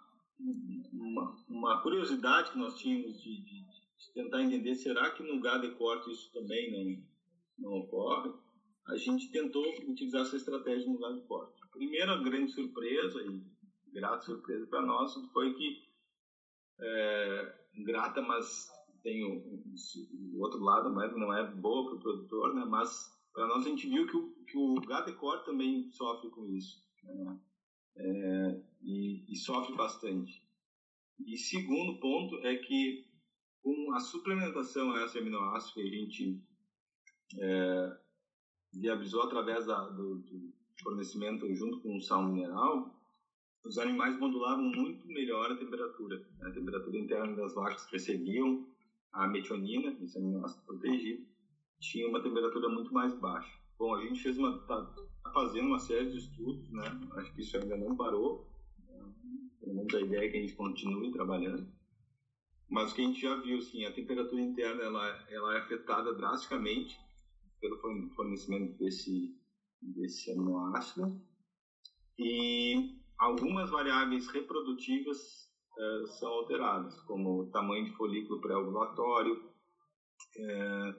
uma, 0.93 1.37
uma, 1.49 1.83
curiosidade 1.83 2.51
que 2.51 2.59
nós 2.59 2.79
tínhamos 2.79 3.23
de, 3.23 3.41
de, 3.43 3.65
de, 3.65 4.13
tentar 4.15 4.43
entender, 4.43 4.75
será 4.75 5.11
que 5.11 5.23
no 5.23 5.41
gado 5.41 5.69
de 5.69 5.75
corte 5.77 6.11
isso 6.11 6.33
também 6.33 7.03
não, 7.59 7.71
não 7.71 7.79
ocorre? 7.81 8.33
A 8.89 8.97
gente 8.97 9.31
tentou 9.31 9.65
utilizar 9.89 10.23
essa 10.23 10.37
estratégia 10.37 10.87
no 10.87 10.99
gado 10.99 11.21
de 11.21 11.27
corte. 11.27 11.61
A 11.63 11.67
primeira 11.69 12.17
grande 12.23 12.53
surpresa, 12.53 13.21
e 13.23 13.43
grata 13.93 14.25
surpresa 14.25 14.67
para 14.67 14.83
nós, 14.83 15.13
foi 15.33 15.55
que, 15.55 15.83
é, 16.81 17.55
grata, 17.85 18.23
mas 18.23 18.71
tem 19.03 19.25
o, 19.25 19.63
o, 20.35 20.41
outro 20.41 20.61
lado, 20.61 20.93
mas 20.93 21.17
não 21.17 21.33
é 21.33 21.47
boa 21.53 21.87
para 21.87 21.95
o 21.95 22.01
produtor, 22.01 22.55
né? 22.55 22.65
Mas 22.65 23.11
para 23.33 23.47
nós 23.47 23.65
a 23.65 23.69
gente 23.69 23.89
viu 23.89 24.07
que 24.07 24.17
o, 24.17 24.35
que 24.45 24.59
o 24.59 24.75
gado 24.87 25.11
de 25.11 25.17
corte 25.17 25.47
também 25.47 25.91
sofre 25.93 26.31
com 26.31 26.47
isso, 26.47 26.85
né? 27.05 27.39
É, 27.99 28.61
e, 28.83 29.25
e, 29.33 29.37
sofre 29.37 29.75
bastante. 29.75 30.43
E 31.27 31.37
segundo 31.39 31.99
ponto 31.99 32.37
é 32.47 32.57
que 32.57 33.07
com 33.63 33.95
a 33.95 34.01
suplementação 34.01 34.93
a 34.93 35.05
esse 35.05 35.19
aminoácido 35.19 35.75
que 35.75 35.81
a 35.81 35.91
gente 35.91 36.43
é, 37.39 37.99
viabilizou 38.73 39.23
através 39.23 39.67
da, 39.67 39.89
do, 39.89 40.17
do 40.17 40.53
fornecimento 40.83 41.53
junto 41.55 41.81
com 41.81 41.97
o 41.97 42.01
sal 42.01 42.23
mineral, 42.23 42.95
os 43.65 43.79
animais 43.79 44.17
modulavam 44.19 44.65
muito 44.65 45.07
melhor 45.09 45.51
a 45.51 45.57
temperatura. 45.57 46.19
Né? 46.39 46.49
A 46.49 46.53
temperatura 46.53 46.99
interna 46.99 47.35
das 47.35 47.55
vacas 47.55 47.87
recebiam 47.91 48.67
a 49.13 49.27
metionina, 49.27 49.97
esse 50.03 50.19
aminoácido 50.19 50.65
protegido, 50.65 51.27
tinha 51.81 52.09
uma 52.09 52.23
temperatura 52.23 52.69
muito 52.69 52.93
mais 52.93 53.19
baixa. 53.19 53.51
Bom, 53.79 53.95
a 53.95 54.03
gente 54.03 54.23
fez 54.23 54.39
uma, 54.39 54.59
tá, 54.67 54.95
tá 55.27 55.33
fazendo 55.33 55.67
uma 55.67 55.79
série 55.79 56.11
de 56.11 56.19
estudos, 56.19 56.71
né? 56.73 56.85
Acho 57.17 57.35
que 57.35 57.43
isso 57.43 57.57
ainda 57.57 57.77
não 57.77 57.97
parou. 57.97 58.47
Pelo 59.61 59.75
menos 59.75 59.95
a 59.95 60.01
ideia 60.01 60.27
é 60.27 60.29
que 60.29 60.37
a 60.37 60.41
gente 60.41 60.55
continue 60.55 61.12
trabalhando. 61.12 61.67
Mas 62.69 62.91
o 62.91 62.95
que 62.95 63.03
a 63.03 63.05
gente 63.05 63.21
já 63.21 63.37
viu, 63.37 63.59
assim, 63.59 63.85
a 63.85 63.93
temperatura 63.93 64.41
interna 64.41 64.83
ela, 64.83 65.27
ela 65.31 65.55
é 65.55 65.59
afetada 65.59 66.15
drasticamente 66.15 66.99
pelo 67.61 67.79
fornecimento 68.15 68.77
desse, 68.79 69.37
desse 69.81 70.33
aminoácido. 70.33 71.21
E 72.19 73.01
algumas 73.19 73.71
variáveis 73.71 74.27
reprodutivas 74.29 75.51
é, 75.79 76.07
são 76.19 76.29
alteradas, 76.29 76.99
como 77.03 77.43
o 77.43 77.51
tamanho 77.51 77.85
de 77.85 77.93
folículo 77.93 78.41
pré-ovulatório, 78.41 79.49
é, 80.39 80.95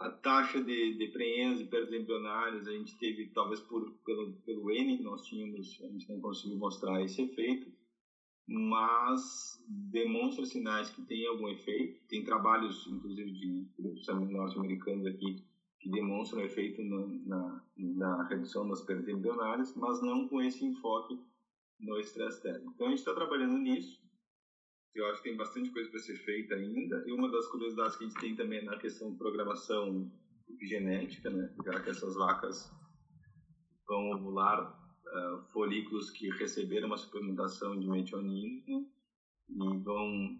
a 0.00 0.10
taxa 0.10 0.62
de, 0.62 0.94
de 0.96 1.06
preense 1.08 1.64
perdas 1.64 1.92
embrionárias, 1.92 2.66
a 2.66 2.72
gente 2.72 2.96
teve, 2.98 3.26
talvez 3.28 3.60
por, 3.60 3.90
pelo, 4.04 4.32
pelo 4.46 4.70
N 4.70 5.02
nós 5.02 5.26
tínhamos, 5.26 5.78
a 5.82 5.88
gente 5.88 6.08
não 6.08 6.20
conseguiu 6.20 6.56
mostrar 6.56 7.02
esse 7.02 7.22
efeito, 7.22 7.70
mas 8.48 9.62
demonstra 9.68 10.44
sinais 10.44 10.90
que 10.90 11.02
tem 11.02 11.26
algum 11.26 11.48
efeito. 11.48 12.00
Tem 12.08 12.24
trabalhos, 12.24 12.86
inclusive, 12.88 13.30
de 13.30 13.66
grupos 13.78 14.06
norte-americanos 14.08 15.06
aqui, 15.06 15.44
que 15.78 15.90
demonstram 15.90 16.42
efeito 16.42 16.82
na, 16.82 17.06
na, 17.26 17.64
na 17.76 18.28
redução 18.28 18.68
das 18.68 18.82
perdas 18.82 19.08
embrionárias, 19.08 19.74
mas 19.76 20.02
não 20.02 20.26
com 20.26 20.42
esse 20.42 20.64
enfoque 20.64 21.18
no 21.78 21.98
estresse 21.98 22.42
térmico. 22.42 22.72
Então, 22.74 22.86
a 22.86 22.90
gente 22.90 22.98
está 22.98 23.14
trabalhando 23.14 23.56
nisso. 23.58 24.00
Eu 24.94 25.06
acho 25.06 25.22
que 25.22 25.28
tem 25.28 25.36
bastante 25.36 25.70
coisa 25.70 25.88
para 25.90 26.00
ser 26.00 26.16
feita 26.16 26.54
ainda. 26.54 27.04
E 27.06 27.12
uma 27.12 27.30
das 27.30 27.46
curiosidades 27.46 27.96
que 27.96 28.04
a 28.04 28.08
gente 28.08 28.20
tem 28.20 28.34
também 28.34 28.58
é 28.58 28.62
na 28.62 28.78
questão 28.78 29.10
de 29.10 29.18
programação 29.18 30.10
genética, 30.60 31.30
né? 31.30 31.54
Já 31.64 31.80
que 31.80 31.90
essas 31.90 32.16
vacas 32.16 32.70
vão 33.86 34.10
ovular 34.10 34.72
uh, 35.06 35.42
folículos 35.52 36.10
que 36.10 36.28
receberam 36.30 36.88
uma 36.88 36.96
suplementação 36.96 37.78
de 37.78 37.88
metionina 37.88 38.86
e 39.48 39.78
vão 39.78 40.38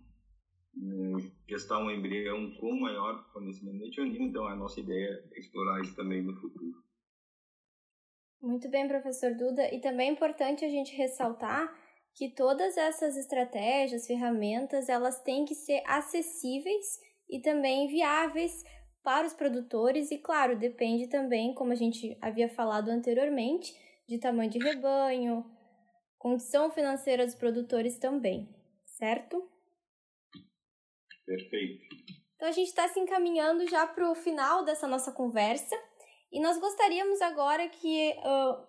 uh, 0.77 1.33
gestar 1.49 1.79
um 1.79 1.91
embrião 1.91 2.51
com 2.57 2.81
maior 2.81 3.25
fornecimento 3.33 3.79
de 3.79 3.85
metionina. 3.85 4.25
Então, 4.25 4.47
a 4.47 4.57
nossa 4.57 4.81
ideia 4.81 5.29
é 5.33 5.39
explorar 5.39 5.81
isso 5.81 5.95
também 5.95 6.23
no 6.23 6.35
futuro. 6.35 6.83
Muito 8.43 8.71
bem, 8.71 8.89
professor 8.89 9.35
Duda. 9.35 9.73
E 9.73 9.81
também 9.81 10.09
é 10.09 10.13
importante 10.13 10.65
a 10.65 10.69
gente 10.69 10.97
ressaltar 10.97 11.73
que 12.15 12.35
todas 12.35 12.77
essas 12.77 13.17
estratégias, 13.17 14.07
ferramentas, 14.07 14.89
elas 14.89 15.23
têm 15.23 15.45
que 15.45 15.55
ser 15.55 15.83
acessíveis 15.87 16.99
e 17.29 17.41
também 17.41 17.89
viáveis 17.89 18.65
para 19.03 19.27
os 19.27 19.33
produtores 19.33 20.11
e 20.11 20.19
claro, 20.19 20.59
depende 20.59 21.09
também, 21.09 21.55
como 21.55 21.73
a 21.73 21.77
gente 21.77 22.17
havia 22.21 22.49
falado 22.49 22.91
anteriormente, 22.91 23.73
de 24.07 24.19
tamanho 24.19 24.51
de 24.51 24.59
rebanho, 24.59 25.45
condição 26.19 26.71
financeira 26.71 27.25
dos 27.25 27.35
produtores 27.35 27.99
também, 27.99 28.49
certo? 28.85 29.49
Perfeito. 31.25 31.83
Então 32.35 32.49
a 32.49 32.53
gente 32.53 32.69
está 32.69 32.89
se 32.89 32.99
encaminhando 32.99 33.67
já 33.69 33.87
para 33.87 34.11
o 34.11 34.15
final 34.15 34.65
dessa 34.65 34.87
nossa 34.87 35.13
conversa 35.13 35.77
e 36.33 36.41
nós 36.41 36.59
gostaríamos 36.59 37.21
agora 37.23 37.69
que 37.69 38.13
uh, 38.19 38.67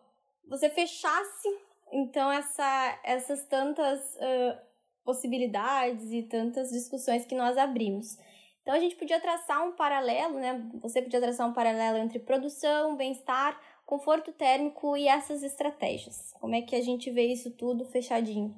você 0.48 0.70
fechasse 0.70 1.48
então, 1.92 2.32
essa, 2.32 3.00
essas 3.04 3.46
tantas 3.48 4.00
uh, 4.16 4.58
possibilidades 5.04 6.12
e 6.12 6.24
tantas 6.24 6.70
discussões 6.70 7.26
que 7.26 7.36
nós 7.36 7.58
abrimos. 7.58 8.18
Então, 8.62 8.74
a 8.74 8.80
gente 8.80 8.96
podia 8.96 9.20
traçar 9.20 9.68
um 9.68 9.74
paralelo, 9.74 10.36
né? 10.36 10.70
Você 10.82 11.02
podia 11.02 11.20
traçar 11.20 11.48
um 11.50 11.54
paralelo 11.54 11.98
entre 11.98 12.20
produção, 12.20 12.96
bem-estar, 12.96 13.60
conforto 13.86 14.32
térmico 14.32 14.96
e 14.96 15.08
essas 15.08 15.44
estratégias. 15.44 16.34
Como 16.40 16.56
é 16.56 16.62
que 16.62 16.76
a 16.76 16.82
gente 16.82 17.12
vê 17.12 17.26
isso 17.26 17.52
tudo 17.52 17.86
fechadinho? 17.86 18.56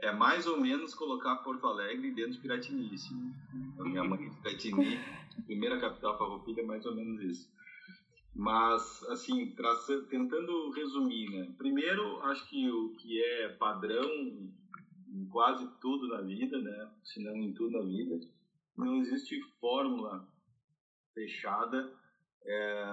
É 0.00 0.10
mais 0.10 0.46
ou 0.48 0.60
menos 0.60 0.94
colocar 0.94 1.36
Porto 1.36 1.64
Alegre 1.66 2.10
dentro 2.10 2.32
de 2.32 2.38
Piratini. 2.40 2.90
Assim. 2.92 3.32
A 3.78 3.84
minha 3.84 4.02
mãe 4.02 4.28
de 4.28 4.34
Piratini, 4.36 4.98
primeira 5.46 5.78
capital 5.78 6.18
farroupilha, 6.18 6.62
é 6.62 6.64
mais 6.64 6.84
ou 6.84 6.96
menos 6.96 7.22
isso. 7.22 7.48
Mas, 8.34 9.02
assim, 9.10 9.54
tentando 10.08 10.70
resumir, 10.70 11.30
né? 11.30 11.54
Primeiro, 11.58 12.20
acho 12.22 12.48
que 12.48 12.70
o 12.70 12.94
que 12.94 13.22
é 13.22 13.48
padrão 13.50 14.08
em 15.08 15.28
quase 15.30 15.68
tudo 15.80 16.08
na 16.08 16.22
vida, 16.22 16.58
né? 16.58 16.90
Se 17.04 17.22
não 17.22 17.36
em 17.36 17.52
tudo 17.52 17.78
na 17.78 17.84
vida, 17.84 18.18
não 18.76 18.96
existe 18.96 19.38
fórmula 19.60 20.26
fechada 21.12 21.92
é, 22.44 22.84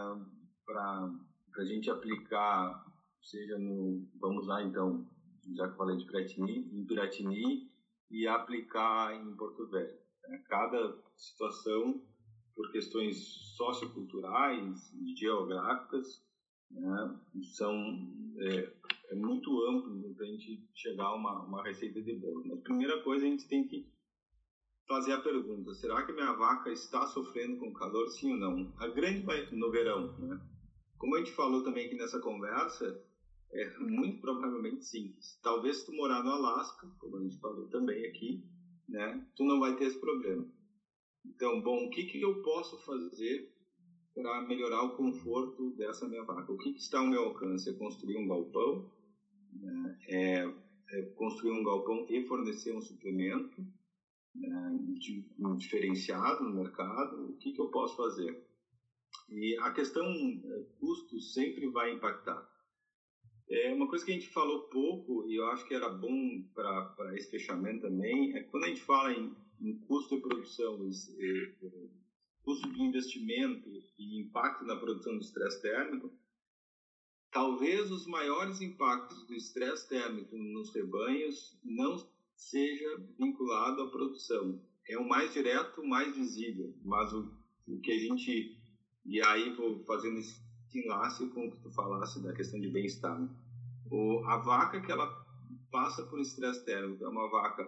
para 0.66 1.10
a 1.58 1.66
gente 1.66 1.90
aplicar, 1.90 2.86
seja 3.22 3.58
no, 3.58 4.06
vamos 4.20 4.46
lá 4.46 4.62
então, 4.62 5.08
já 5.56 5.70
que 5.70 5.78
falei 5.78 5.96
de 5.98 6.06
Piratini, 6.06 6.70
em 6.74 6.86
Piratini 6.86 7.72
e 8.12 8.28
aplicar 8.28 9.16
em 9.16 9.36
Porto 9.36 9.68
Velho. 9.68 9.98
Né? 10.28 10.44
Cada 10.50 10.98
situação 11.16 12.02
por 12.60 12.74
questões 12.74 13.16
socioculturais 13.56 14.94
e 14.94 15.16
geográficas, 15.16 16.22
né, 16.70 17.18
são 17.56 17.74
é, 18.38 18.74
é, 19.12 19.16
muito 19.16 19.66
amplo 19.66 20.14
para 20.14 20.26
a 20.26 20.28
gente 20.28 20.68
chegar 20.76 21.06
a 21.06 21.16
uma, 21.16 21.46
uma 21.46 21.64
receita 21.64 22.02
de 22.02 22.14
bolo. 22.16 22.44
Mas 22.46 22.60
primeira 22.60 23.02
coisa 23.02 23.26
a 23.26 23.30
gente 23.30 23.48
tem 23.48 23.66
que 23.66 23.88
fazer 24.86 25.14
a 25.14 25.22
pergunta: 25.22 25.74
será 25.74 26.06
que 26.06 26.12
minha 26.12 26.34
vaca 26.34 26.70
está 26.70 27.08
sofrendo 27.08 27.56
com 27.60 27.72
calor, 27.72 28.10
sim 28.10 28.34
ou 28.34 28.38
não? 28.38 28.74
A 28.78 28.90
grande 28.90 29.26
no 29.56 29.72
verão, 29.72 30.20
né? 30.20 30.42
Como 30.98 31.16
a 31.16 31.20
gente 31.20 31.32
falou 31.32 31.64
também 31.64 31.86
aqui 31.86 31.96
nessa 31.96 32.20
conversa, 32.20 33.02
é, 33.54 33.78
muito 33.80 34.20
provavelmente 34.20 34.84
sim. 34.84 35.16
Talvez 35.42 35.78
se 35.78 35.86
tu 35.86 35.94
morar 35.94 36.22
no 36.26 36.32
Alasca, 36.32 36.86
como 37.00 37.20
a 37.20 37.22
gente 37.22 37.40
falou 37.40 37.70
também 37.70 38.06
aqui, 38.06 38.44
né, 38.90 39.26
tu 39.38 39.46
não 39.46 39.62
vai 39.62 39.78
ter 39.78 39.86
esse 39.86 39.98
problema. 39.98 40.59
Então, 41.26 41.62
bom, 41.62 41.86
o 41.86 41.90
que, 41.90 42.06
que 42.06 42.22
eu 42.22 42.42
posso 42.42 42.78
fazer 42.80 43.52
para 44.14 44.42
melhorar 44.42 44.84
o 44.84 44.96
conforto 44.96 45.72
dessa 45.72 46.08
minha 46.08 46.24
vaca? 46.24 46.52
O 46.52 46.58
que, 46.58 46.74
que 46.74 46.80
está 46.80 47.00
ao 47.00 47.08
meu 47.08 47.24
alcance? 47.26 47.70
É 47.70 47.74
construir 47.74 48.18
um 48.18 48.28
galpão, 48.28 48.90
né, 49.54 49.98
é, 50.08 50.54
é 50.92 51.02
construir 51.16 51.52
um 51.52 51.64
galpão 51.64 52.06
e 52.10 52.26
fornecer 52.26 52.74
um 52.74 52.82
suplemento 52.82 53.62
né, 54.36 54.80
um 55.40 55.56
diferenciado 55.56 56.44
no 56.44 56.56
mercado. 56.56 57.30
O 57.30 57.38
que, 57.38 57.52
que 57.52 57.62
eu 57.62 57.70
posso 57.70 57.96
fazer? 57.96 58.42
E 59.30 59.58
a 59.60 59.72
questão 59.72 60.04
é, 60.04 60.64
custo 60.80 61.20
sempre 61.20 61.68
vai 61.68 61.92
impactar. 61.92 62.48
É 63.50 63.74
uma 63.74 63.88
coisa 63.88 64.06
que 64.06 64.12
a 64.12 64.14
gente 64.14 64.30
falou 64.30 64.70
pouco 64.70 65.28
e 65.28 65.36
eu 65.36 65.48
acho 65.48 65.68
que 65.68 65.74
era 65.74 65.90
bom 65.90 66.44
para 66.54 67.16
esse 67.16 67.32
fechamento 67.32 67.82
também 67.82 68.36
é 68.38 68.44
quando 68.44 68.66
a 68.66 68.68
gente 68.68 68.82
fala 68.82 69.12
em, 69.12 69.36
em 69.62 69.78
custo 69.80 70.16
de 70.16 70.22
produção, 70.22 70.90
é, 71.20 71.54
custo 72.44 72.72
de 72.72 72.82
investimento 72.82 73.70
e 73.98 74.20
impacto 74.20 74.64
na 74.66 74.76
produção 74.76 75.18
do 75.18 75.22
estresse 75.22 75.62
térmico, 75.62 76.12
talvez 77.32 77.92
os 77.92 78.08
maiores 78.08 78.62
impactos 78.62 79.26
do 79.28 79.34
estresse 79.34 79.88
térmico 79.88 80.36
nos 80.38 80.74
rebanhos 80.74 81.58
não 81.64 81.98
seja 82.36 82.98
vinculado 83.18 83.82
à 83.82 83.90
produção. 83.90 84.62
É 84.88 84.98
o 84.98 85.08
mais 85.08 85.34
direto, 85.34 85.82
o 85.82 85.88
mais 85.88 86.16
visível, 86.16 86.74
mas 86.84 87.14
o, 87.14 87.32
o 87.68 87.80
que 87.80 87.92
a 87.92 88.00
gente 88.00 88.58
e 89.06 89.22
aí 89.22 89.54
vou 89.56 89.84
fazendo 89.86 90.20
esse 90.20 90.40
enlace 90.74 91.28
com 91.30 91.48
o 91.48 91.52
que 91.52 91.58
tu 91.62 91.72
falasse 91.72 92.22
da 92.22 92.34
questão 92.34 92.60
de 92.60 92.70
bem-estar. 92.70 93.20
Né? 93.20 93.30
a 94.28 94.38
vaca 94.38 94.80
que 94.82 94.92
ela 94.92 95.26
passa 95.72 96.04
por 96.04 96.20
estresse 96.20 96.64
térmico 96.64 97.04
é 97.04 97.10
uma 97.10 97.28
vaca 97.28 97.68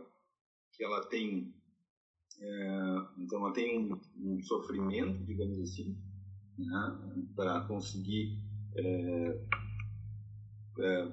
que 0.74 0.84
ela 0.84 1.04
tem 1.06 1.52
é, 2.42 3.06
então 3.20 3.40
ela 3.40 3.54
tem 3.54 3.80
um, 3.80 4.00
um, 4.18 4.42
sofrimento, 4.42 5.24
digamos 5.26 5.60
assim, 5.60 5.96
né, 6.58 7.28
para 7.36 7.62
conseguir 7.68 8.40
é, 8.76 9.46
é, 10.80 11.12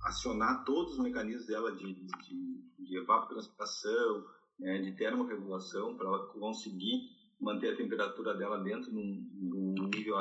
acionar 0.00 0.64
todos 0.64 0.94
os 0.94 0.98
mecanismos 0.98 1.46
dela 1.46 1.70
de, 1.76 1.94
de, 1.94 2.62
de 2.76 2.96
evapotranspiração, 2.96 4.26
né, 4.58 4.78
de 4.78 4.92
termorregulação, 4.96 5.96
para 5.96 6.08
ela 6.08 6.26
conseguir 6.26 7.08
manter 7.40 7.74
a 7.74 7.76
temperatura 7.76 8.34
dela 8.34 8.58
dentro 8.58 8.90
de 8.90 8.96
um, 8.96 9.90
nível 9.94 10.16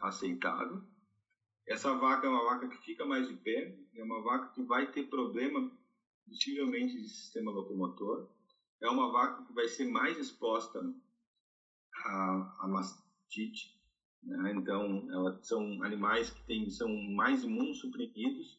aceitável. 0.00 0.82
Essa 1.66 1.92
vaca 1.94 2.26
é 2.26 2.30
uma 2.30 2.44
vaca 2.44 2.68
que 2.68 2.78
fica 2.78 3.04
mais 3.04 3.28
de 3.28 3.34
pé, 3.34 3.78
é 3.94 4.02
uma 4.02 4.22
vaca 4.22 4.54
que 4.54 4.62
vai 4.62 4.90
ter 4.90 5.04
problema, 5.08 5.70
possivelmente, 6.26 6.98
de 6.98 7.08
sistema 7.08 7.50
locomotor. 7.50 8.26
É 8.80 8.88
uma 8.88 9.10
vaca 9.10 9.44
que 9.44 9.52
vai 9.52 9.66
ser 9.68 9.86
mais 9.86 10.18
exposta 10.18 10.80
a 12.04 12.66
mastite. 12.68 13.76
Né? 14.22 14.52
Então, 14.56 15.06
são 15.42 15.82
animais 15.82 16.30
que 16.30 16.42
tem, 16.46 16.70
são 16.70 16.88
mais 17.12 17.44
imunossuprimidos, 17.44 18.58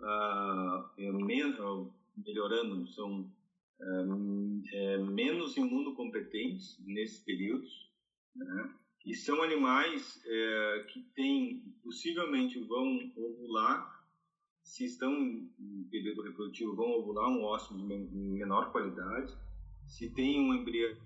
uh, 0.00 1.02
melhorando, 2.16 2.86
são 2.88 3.30
é, 4.72 4.96
menos 4.98 5.56
imunocompetentes 5.56 6.78
nesses 6.84 7.18
períodos, 7.20 7.90
né? 8.34 8.74
e 9.04 9.14
são 9.14 9.42
animais 9.42 10.20
é, 10.24 10.86
que 10.90 11.00
têm, 11.14 11.62
possivelmente 11.82 12.58
vão 12.60 13.12
ovular, 13.16 13.95
se 14.66 14.84
estão 14.84 15.12
em 15.14 15.86
período 15.88 16.22
reprodutivo, 16.22 16.74
vão 16.74 16.98
ovular 16.98 17.30
um 17.30 17.44
ósseo 17.44 17.76
de 17.76 17.84
menor 17.84 18.72
qualidade, 18.72 19.32
se 19.86 20.10
tem 20.12 20.40
um 20.40 20.52
embrião, 20.52 20.98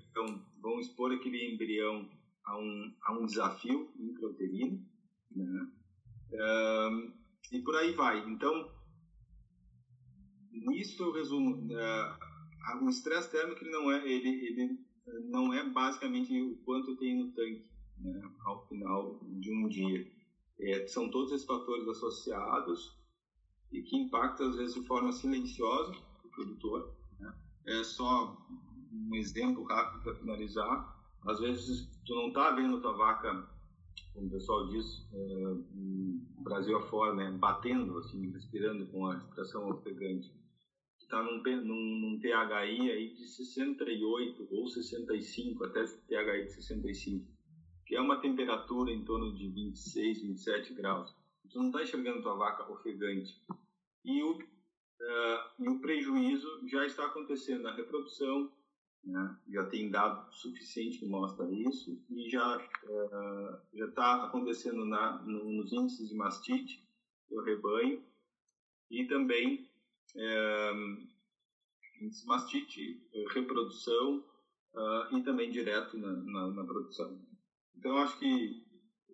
vão 0.63 0.81
expor 0.81 1.13
aquele 1.13 1.53
embrião 1.53 2.09
a 2.47 2.59
um, 2.59 2.95
a 3.03 3.13
um 3.13 3.27
desafio 3.27 3.93
intrauterino, 3.99 4.83
né? 5.37 5.71
e 7.53 7.61
por 7.61 7.77
aí 7.77 7.93
vai. 7.93 8.27
Então, 8.31 8.73
nisso 10.51 11.03
eu 11.03 11.13
resumo, 11.13 11.69
o 12.81 12.89
estresse 12.89 13.31
térmico 13.31 13.63
ele 13.63 13.73
não 13.73 13.93
é 13.93 14.11
ele, 14.11 14.29
ele 14.47 14.79
não 15.29 15.53
é 15.53 15.69
basicamente 15.69 16.41
o 16.41 16.57
quanto 16.65 16.97
tem 16.97 17.19
no 17.19 17.31
tanque 17.33 17.69
né, 17.99 18.23
ao 18.47 18.67
final 18.69 19.21
de 19.23 19.53
um 19.53 19.69
dia 19.69 20.11
é, 20.59 20.87
são 20.87 21.11
todos 21.11 21.33
esses 21.33 21.47
fatores 21.47 21.87
associados 21.89 23.00
e 23.73 23.83
que 23.83 23.97
impactam 23.97 24.49
às 24.49 24.57
vezes 24.57 24.75
de 24.75 24.87
forma 24.87 25.13
silenciosa 25.13 25.93
o 26.25 26.29
produtor 26.29 26.95
né? 27.19 27.35
é 27.67 27.85
só 27.85 28.37
um 28.93 29.15
exemplo 29.15 29.65
rápido 29.65 30.03
para 30.03 30.15
finalizar 30.17 31.01
às 31.27 31.41
vezes 31.41 31.89
tu 32.05 32.15
não 32.15 32.29
está 32.29 32.51
vendo 32.53 32.81
tua 32.81 32.97
vaca 32.97 33.49
como 34.15 34.27
o 34.27 34.31
pessoal 34.31 34.69
diz 34.69 35.09
é, 35.13 36.43
Brasil 36.43 36.77
afora 36.77 37.15
né 37.15 37.31
batendo 37.39 37.99
assim 37.99 38.31
respirando 38.31 38.87
com 38.87 39.07
a 39.07 39.15
respiração 39.15 39.69
ofegante 39.71 40.33
está 41.11 41.23
num, 41.25 41.43
num, 41.43 42.01
num, 42.01 42.21
THI 42.21 42.31
aí 42.31 43.15
de 43.15 43.27
68 43.27 44.49
ou 44.49 44.69
65, 44.69 45.65
até 45.65 45.85
THI 45.85 46.45
de 46.45 46.53
65, 46.53 47.27
que 47.85 47.97
é 47.97 48.01
uma 48.01 48.21
temperatura 48.21 48.93
em 48.93 49.05
torno 49.05 49.35
de 49.35 49.49
26, 49.49 50.23
27 50.23 50.75
graus. 50.75 51.13
Tu 51.53 51.59
não 51.59 51.67
está 51.67 51.83
enxergando 51.83 52.23
tua 52.23 52.35
vaca 52.35 52.71
ofegante. 52.71 53.43
E 54.05 54.23
o, 54.23 54.37
uh, 54.37 55.41
e 55.59 55.69
o 55.69 55.81
prejuízo 55.81 56.69
já 56.69 56.87
está 56.87 57.07
acontecendo 57.07 57.63
na 57.63 57.75
reprodução, 57.75 58.53
né? 59.05 59.39
já 59.49 59.65
tem 59.67 59.91
dado 59.91 60.33
suficiente 60.33 60.99
que 60.99 61.07
mostra 61.07 61.51
isso, 61.51 62.01
e 62.11 62.31
já 62.31 62.57
uh, 62.57 63.61
já 63.75 63.87
está 63.87 64.25
acontecendo 64.25 64.85
na, 64.85 65.23
no, 65.23 65.45
nos 65.45 65.73
índices 65.73 66.09
de 66.09 66.15
mastite 66.15 66.87
do 67.29 67.43
rebanho, 67.43 68.05
e 68.91 69.07
também 69.07 69.71
é, 70.17 70.73
mastite, 72.27 73.01
reprodução 73.33 74.25
uh, 74.75 75.17
e 75.17 75.23
também 75.23 75.51
direto 75.51 75.97
na, 75.99 76.13
na, 76.13 76.49
na, 76.49 76.65
produção. 76.65 77.21
Então, 77.77 77.97
acho 77.99 78.19
que, 78.19 78.65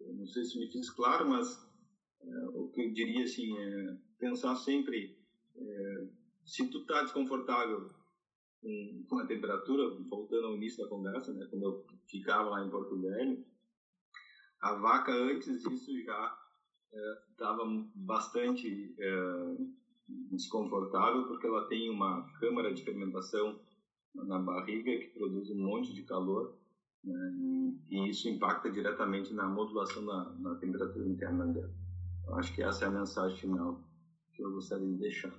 não 0.00 0.26
sei 0.26 0.44
se 0.44 0.58
me 0.58 0.70
fiz 0.70 0.90
claro, 0.90 1.28
mas 1.28 1.64
o 2.54 2.68
que 2.68 2.82
eu 2.82 2.92
diria 2.92 3.24
assim 3.24 3.56
é 3.56 3.96
pensar 4.18 4.56
sempre, 4.56 5.16
é, 5.56 6.06
se 6.44 6.68
tu 6.70 6.78
está 6.78 7.02
desconfortável 7.02 7.88
com, 8.60 9.04
com, 9.08 9.18
a 9.18 9.26
temperatura, 9.26 9.96
voltando 10.08 10.46
ao 10.46 10.56
início 10.56 10.82
da 10.82 10.90
conversa, 10.90 11.32
né, 11.32 11.46
quando 11.50 11.62
eu 11.62 11.86
ficava 12.06 12.50
lá 12.50 12.64
em 12.64 12.70
Porto 12.70 13.00
Velho, 13.00 13.44
a 14.60 14.74
vaca 14.74 15.12
antes 15.12 15.62
disso 15.62 16.02
já 16.02 16.38
estava 17.30 17.62
é, 17.62 17.84
bastante 17.94 18.94
é, 18.98 19.56
desconfortável 20.30 21.26
porque 21.26 21.46
ela 21.46 21.68
tem 21.68 21.90
uma 21.90 22.26
câmara 22.40 22.72
de 22.72 22.82
fermentação 22.82 23.60
na 24.14 24.38
barriga 24.38 24.98
que 24.98 25.18
produz 25.18 25.50
um 25.50 25.58
monte 25.58 25.92
de 25.92 26.02
calor 26.04 26.56
né? 27.04 27.76
e 27.90 28.08
isso 28.08 28.28
impacta 28.28 28.70
diretamente 28.70 29.34
na 29.34 29.46
modulação 29.46 30.04
da, 30.04 30.54
temperatura 30.56 31.06
interna 31.06 31.46
dela. 31.46 31.85
Eu 32.26 32.36
acho 32.36 32.54
que 32.54 32.62
essa 32.62 32.84
é 32.84 32.88
a 32.88 32.90
mensagem 32.90 33.36
final 33.36 33.80
que 34.34 34.42
eu 34.42 34.52
gostaria 34.52 34.86
de 34.86 34.98
deixar. 34.98 35.32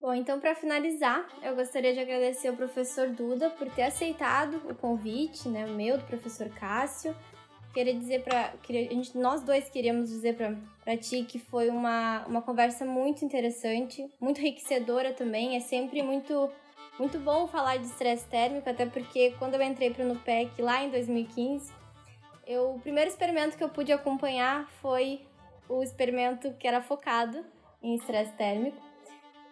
Bom, 0.00 0.14
então 0.14 0.40
para 0.40 0.54
finalizar, 0.54 1.28
eu 1.42 1.54
gostaria 1.54 1.92
de 1.92 2.00
agradecer 2.00 2.48
ao 2.48 2.56
professor 2.56 3.10
Duda 3.10 3.50
por 3.50 3.70
ter 3.70 3.82
aceitado 3.82 4.56
o 4.70 4.74
convite, 4.74 5.48
né, 5.48 5.66
o 5.66 5.74
meu, 5.74 5.98
do 5.98 6.04
professor 6.04 6.48
Cássio, 6.48 7.14
queria 7.72 7.94
dizer 7.94 8.22
para 8.22 8.54
nós 9.14 9.42
dois 9.42 9.68
queríamos 9.68 10.10
dizer 10.10 10.36
para 10.82 10.96
ti 10.96 11.24
que 11.24 11.38
foi 11.38 11.68
uma, 11.68 12.24
uma 12.26 12.42
conversa 12.42 12.84
muito 12.84 13.24
interessante, 13.24 14.10
muito 14.20 14.40
enriquecedora 14.40 15.12
também. 15.12 15.56
É 15.56 15.60
sempre 15.60 16.02
muito 16.02 16.50
muito 16.98 17.18
bom 17.18 17.46
falar 17.46 17.78
de 17.78 17.86
estresse 17.86 18.26
térmico, 18.28 18.68
até 18.68 18.84
porque 18.84 19.30
quando 19.38 19.54
eu 19.54 19.62
entrei 19.62 19.90
para 19.90 20.04
o 20.04 20.08
NUPEC 20.08 20.60
lá 20.60 20.84
em 20.84 20.90
2015, 20.90 21.72
eu, 22.46 22.74
o 22.74 22.80
primeiro 22.80 23.08
experimento 23.08 23.56
que 23.56 23.64
eu 23.64 23.70
pude 23.70 23.90
acompanhar 23.90 24.68
foi 24.82 25.22
o 25.70 25.82
experimento 25.82 26.52
que 26.54 26.66
era 26.66 26.82
focado 26.82 27.44
em 27.82 27.94
estresse 27.94 28.32
térmico. 28.32 28.76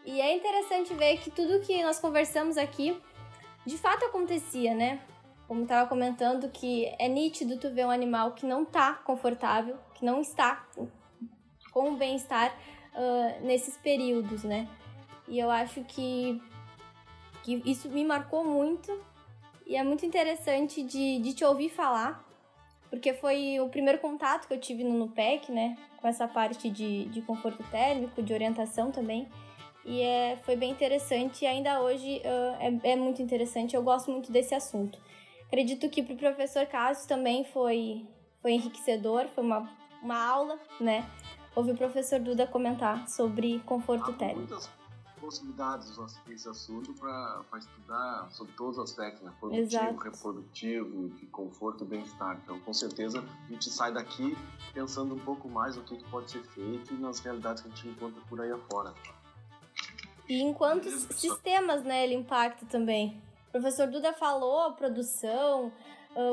E 0.04 0.20
é 0.20 0.36
interessante 0.36 0.92
ver 0.94 1.18
que 1.18 1.30
tudo 1.30 1.60
que 1.60 1.82
nós 1.82 1.98
conversamos 1.98 2.56
aqui 2.56 3.00
de 3.64 3.76
fato 3.76 4.04
acontecia, 4.04 4.74
né? 4.74 5.00
como 5.48 5.62
estava 5.62 5.88
comentando, 5.88 6.50
que 6.50 6.94
é 6.98 7.08
nítido 7.08 7.58
tu 7.58 7.72
ver 7.72 7.86
um 7.86 7.90
animal 7.90 8.32
que 8.32 8.44
não 8.44 8.64
está 8.64 8.92
confortável, 8.92 9.78
que 9.94 10.04
não 10.04 10.20
está 10.20 10.68
com 11.72 11.96
bem-estar 11.96 12.54
uh, 12.94 13.46
nesses 13.46 13.78
períodos, 13.78 14.44
né? 14.44 14.68
E 15.26 15.38
eu 15.38 15.50
acho 15.50 15.82
que, 15.84 16.40
que 17.42 17.62
isso 17.64 17.88
me 17.88 18.04
marcou 18.04 18.44
muito 18.44 19.02
e 19.66 19.74
é 19.74 19.82
muito 19.82 20.04
interessante 20.04 20.82
de, 20.82 21.18
de 21.18 21.32
te 21.32 21.44
ouvir 21.46 21.70
falar, 21.70 22.22
porque 22.90 23.14
foi 23.14 23.58
o 23.58 23.70
primeiro 23.70 23.98
contato 24.00 24.46
que 24.46 24.52
eu 24.52 24.60
tive 24.60 24.84
no 24.84 24.98
NUPEC, 24.98 25.50
né? 25.50 25.78
Com 26.00 26.08
essa 26.08 26.28
parte 26.28 26.70
de, 26.70 27.06
de 27.06 27.20
conforto 27.22 27.62
térmico, 27.70 28.22
de 28.22 28.32
orientação 28.32 28.90
também. 28.90 29.28
E 29.84 30.02
é, 30.02 30.36
foi 30.44 30.54
bem 30.54 30.70
interessante 30.70 31.44
e 31.44 31.46
ainda 31.46 31.80
hoje 31.80 32.20
uh, 32.24 32.82
é, 32.84 32.92
é 32.92 32.96
muito 32.96 33.22
interessante. 33.22 33.74
Eu 33.74 33.82
gosto 33.82 34.10
muito 34.10 34.30
desse 34.30 34.54
assunto. 34.54 34.98
Acredito 35.46 35.88
que 35.88 36.02
para 36.02 36.14
o 36.14 36.18
professor 36.18 36.66
Cassius 36.66 37.06
também 37.06 37.42
foi, 37.44 38.06
foi 38.42 38.52
enriquecedor, 38.52 39.26
foi 39.28 39.42
uma, 39.42 39.70
uma 40.02 40.22
aula, 40.22 40.58
né? 40.78 41.08
Ouvir 41.56 41.72
o 41.72 41.76
professor 41.76 42.20
Duda 42.20 42.46
comentar 42.46 43.08
sobre 43.08 43.58
conforto 43.60 44.12
térmico. 44.12 44.50
Muitas 44.50 44.77
possibilidades 45.28 45.94
nesse 46.26 46.48
assunto 46.48 46.94
para 46.94 47.44
estudar 47.58 48.28
sobre 48.30 48.54
todos 48.54 48.78
os 48.78 48.84
aspectos, 48.84 49.22
né? 49.22 49.32
Produtivo, 49.38 49.66
Exato. 49.66 49.96
reprodutivo, 49.98 51.08
de 51.10 51.26
conforto 51.26 51.84
e 51.84 51.86
bem-estar. 51.86 52.40
Então, 52.42 52.58
com 52.60 52.72
certeza, 52.72 53.22
a 53.22 53.52
gente 53.52 53.68
sai 53.68 53.92
daqui 53.92 54.34
pensando 54.72 55.14
um 55.14 55.18
pouco 55.18 55.46
mais 55.46 55.76
no 55.76 55.82
que, 55.82 55.98
que 55.98 56.10
pode 56.10 56.30
ser 56.30 56.42
feito 56.54 56.94
e 56.94 56.96
nas 56.96 57.20
realidades 57.20 57.62
que 57.62 57.68
a 57.68 57.70
gente 57.74 57.88
encontra 57.88 58.22
por 58.26 58.40
aí 58.40 58.50
afora. 58.50 58.94
E 60.26 60.40
em 60.40 60.54
quantos 60.54 60.94
sistemas, 61.14 61.84
né, 61.84 62.04
ele 62.04 62.14
impacta 62.14 62.64
também. 62.64 63.20
O 63.48 63.52
professor 63.52 63.86
Duda 63.86 64.14
falou 64.14 64.72
produção, 64.72 65.70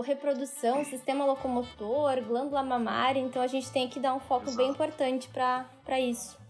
reprodução, 0.05 0.85
sistema 0.85 1.25
locomotor, 1.25 2.23
glândula 2.25 2.63
mamária, 2.63 3.19
então 3.19 3.41
a 3.41 3.47
gente 3.47 3.69
tem 3.71 3.89
que 3.89 3.99
dar 3.99 4.13
um 4.13 4.21
foco 4.21 4.45
Exato. 4.45 4.57
bem 4.57 4.69
importante 4.69 5.29
para 5.29 5.99
isso. 5.99 6.44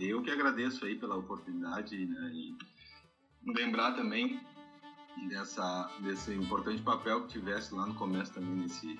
Eu 0.00 0.22
que 0.22 0.30
agradeço 0.30 0.84
aí 0.84 0.96
pela 0.96 1.16
oportunidade 1.16 2.06
né, 2.06 2.30
e 2.32 2.56
lembrar 3.46 3.92
também 3.92 4.40
dessa, 5.28 5.90
desse 6.00 6.32
importante 6.34 6.82
papel 6.82 7.22
que 7.22 7.38
tivesse 7.38 7.74
lá 7.74 7.86
no 7.86 7.94
começo 7.94 8.32
também 8.32 8.56
desse 8.56 8.98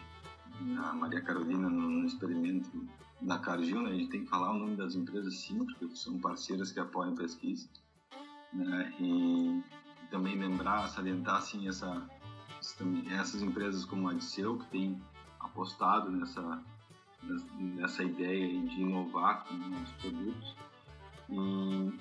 na 0.60 0.92
Maria 0.92 1.20
Carolina 1.20 1.68
no, 1.68 1.88
no 1.88 2.06
experimento 2.06 2.88
da 3.20 3.38
Cargill, 3.38 3.82
né? 3.82 3.90
A 3.90 3.94
gente 3.94 4.10
tem 4.10 4.24
que 4.24 4.30
falar 4.30 4.50
o 4.50 4.58
nome 4.58 4.76
das 4.76 4.94
empresas 4.94 5.36
sim, 5.36 5.64
porque 5.64 5.94
são 5.96 6.18
parceiras 6.18 6.72
que 6.72 6.80
apoiam 6.80 7.12
a 7.12 7.16
pesquisa, 7.16 7.68
né? 8.52 8.92
E 8.98 9.62
também 10.10 10.36
lembrar, 10.36 10.88
salientar 10.88 11.36
assim 11.36 11.68
essa 11.68 12.06
essas 13.12 13.40
empresas 13.40 13.84
como 13.84 14.08
a 14.08 14.14
Diceu 14.14 14.58
que 14.58 14.66
tem 14.66 15.00
apostado 15.38 16.10
nessa 16.10 16.60
nessa 17.22 18.02
ideia 18.02 18.46
de 18.46 18.80
inovar 18.80 19.44
com 19.44 19.54
os 19.54 19.92
produtos. 19.92 20.56
E, 21.28 21.92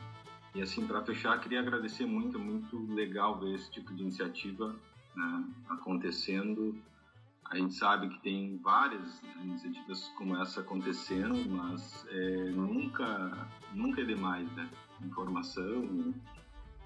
e 0.56 0.62
assim, 0.62 0.86
para 0.86 1.04
fechar, 1.04 1.40
queria 1.40 1.60
agradecer 1.60 2.06
muito, 2.06 2.38
é 2.38 2.42
muito 2.42 2.78
legal 2.94 3.40
ver 3.40 3.56
esse 3.56 3.70
tipo 3.72 3.94
de 3.94 4.04
iniciativa 4.04 4.76
né, 5.16 5.44
acontecendo. 5.70 6.78
A 7.46 7.58
gente 7.58 7.74
sabe 7.76 8.10
que 8.10 8.20
tem 8.22 8.58
várias 8.58 9.22
iniciativas 9.42 10.08
como 10.18 10.36
essa 10.38 10.62
acontecendo, 10.62 11.50
mas 11.50 12.06
é, 12.10 12.50
nunca, 12.52 13.48
nunca 13.74 14.02
é 14.02 14.06
demais, 14.06 14.52
né? 14.52 14.70
Informação 15.02 16.14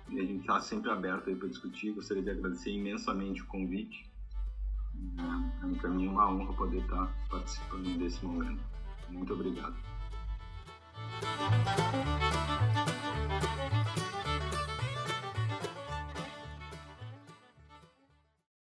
e 0.09 0.19
a 0.19 0.23
gente 0.23 0.41
está 0.41 0.59
sempre 0.59 0.91
aberto 0.91 1.35
para 1.35 1.47
discutir. 1.47 1.93
Gostaria 1.93 2.21
de 2.21 2.29
agradecer 2.29 2.71
imensamente 2.71 3.41
o 3.41 3.45
convite 3.47 4.10
é, 5.17 5.75
para 5.79 5.89
mim 5.89 6.07
é 6.07 6.09
uma 6.09 6.29
honra 6.31 6.53
poder 6.53 6.81
estar 6.81 7.11
participando 7.29 7.97
desse 7.97 8.25
momento. 8.25 8.61
Muito 9.09 9.33
obrigado. 9.33 9.75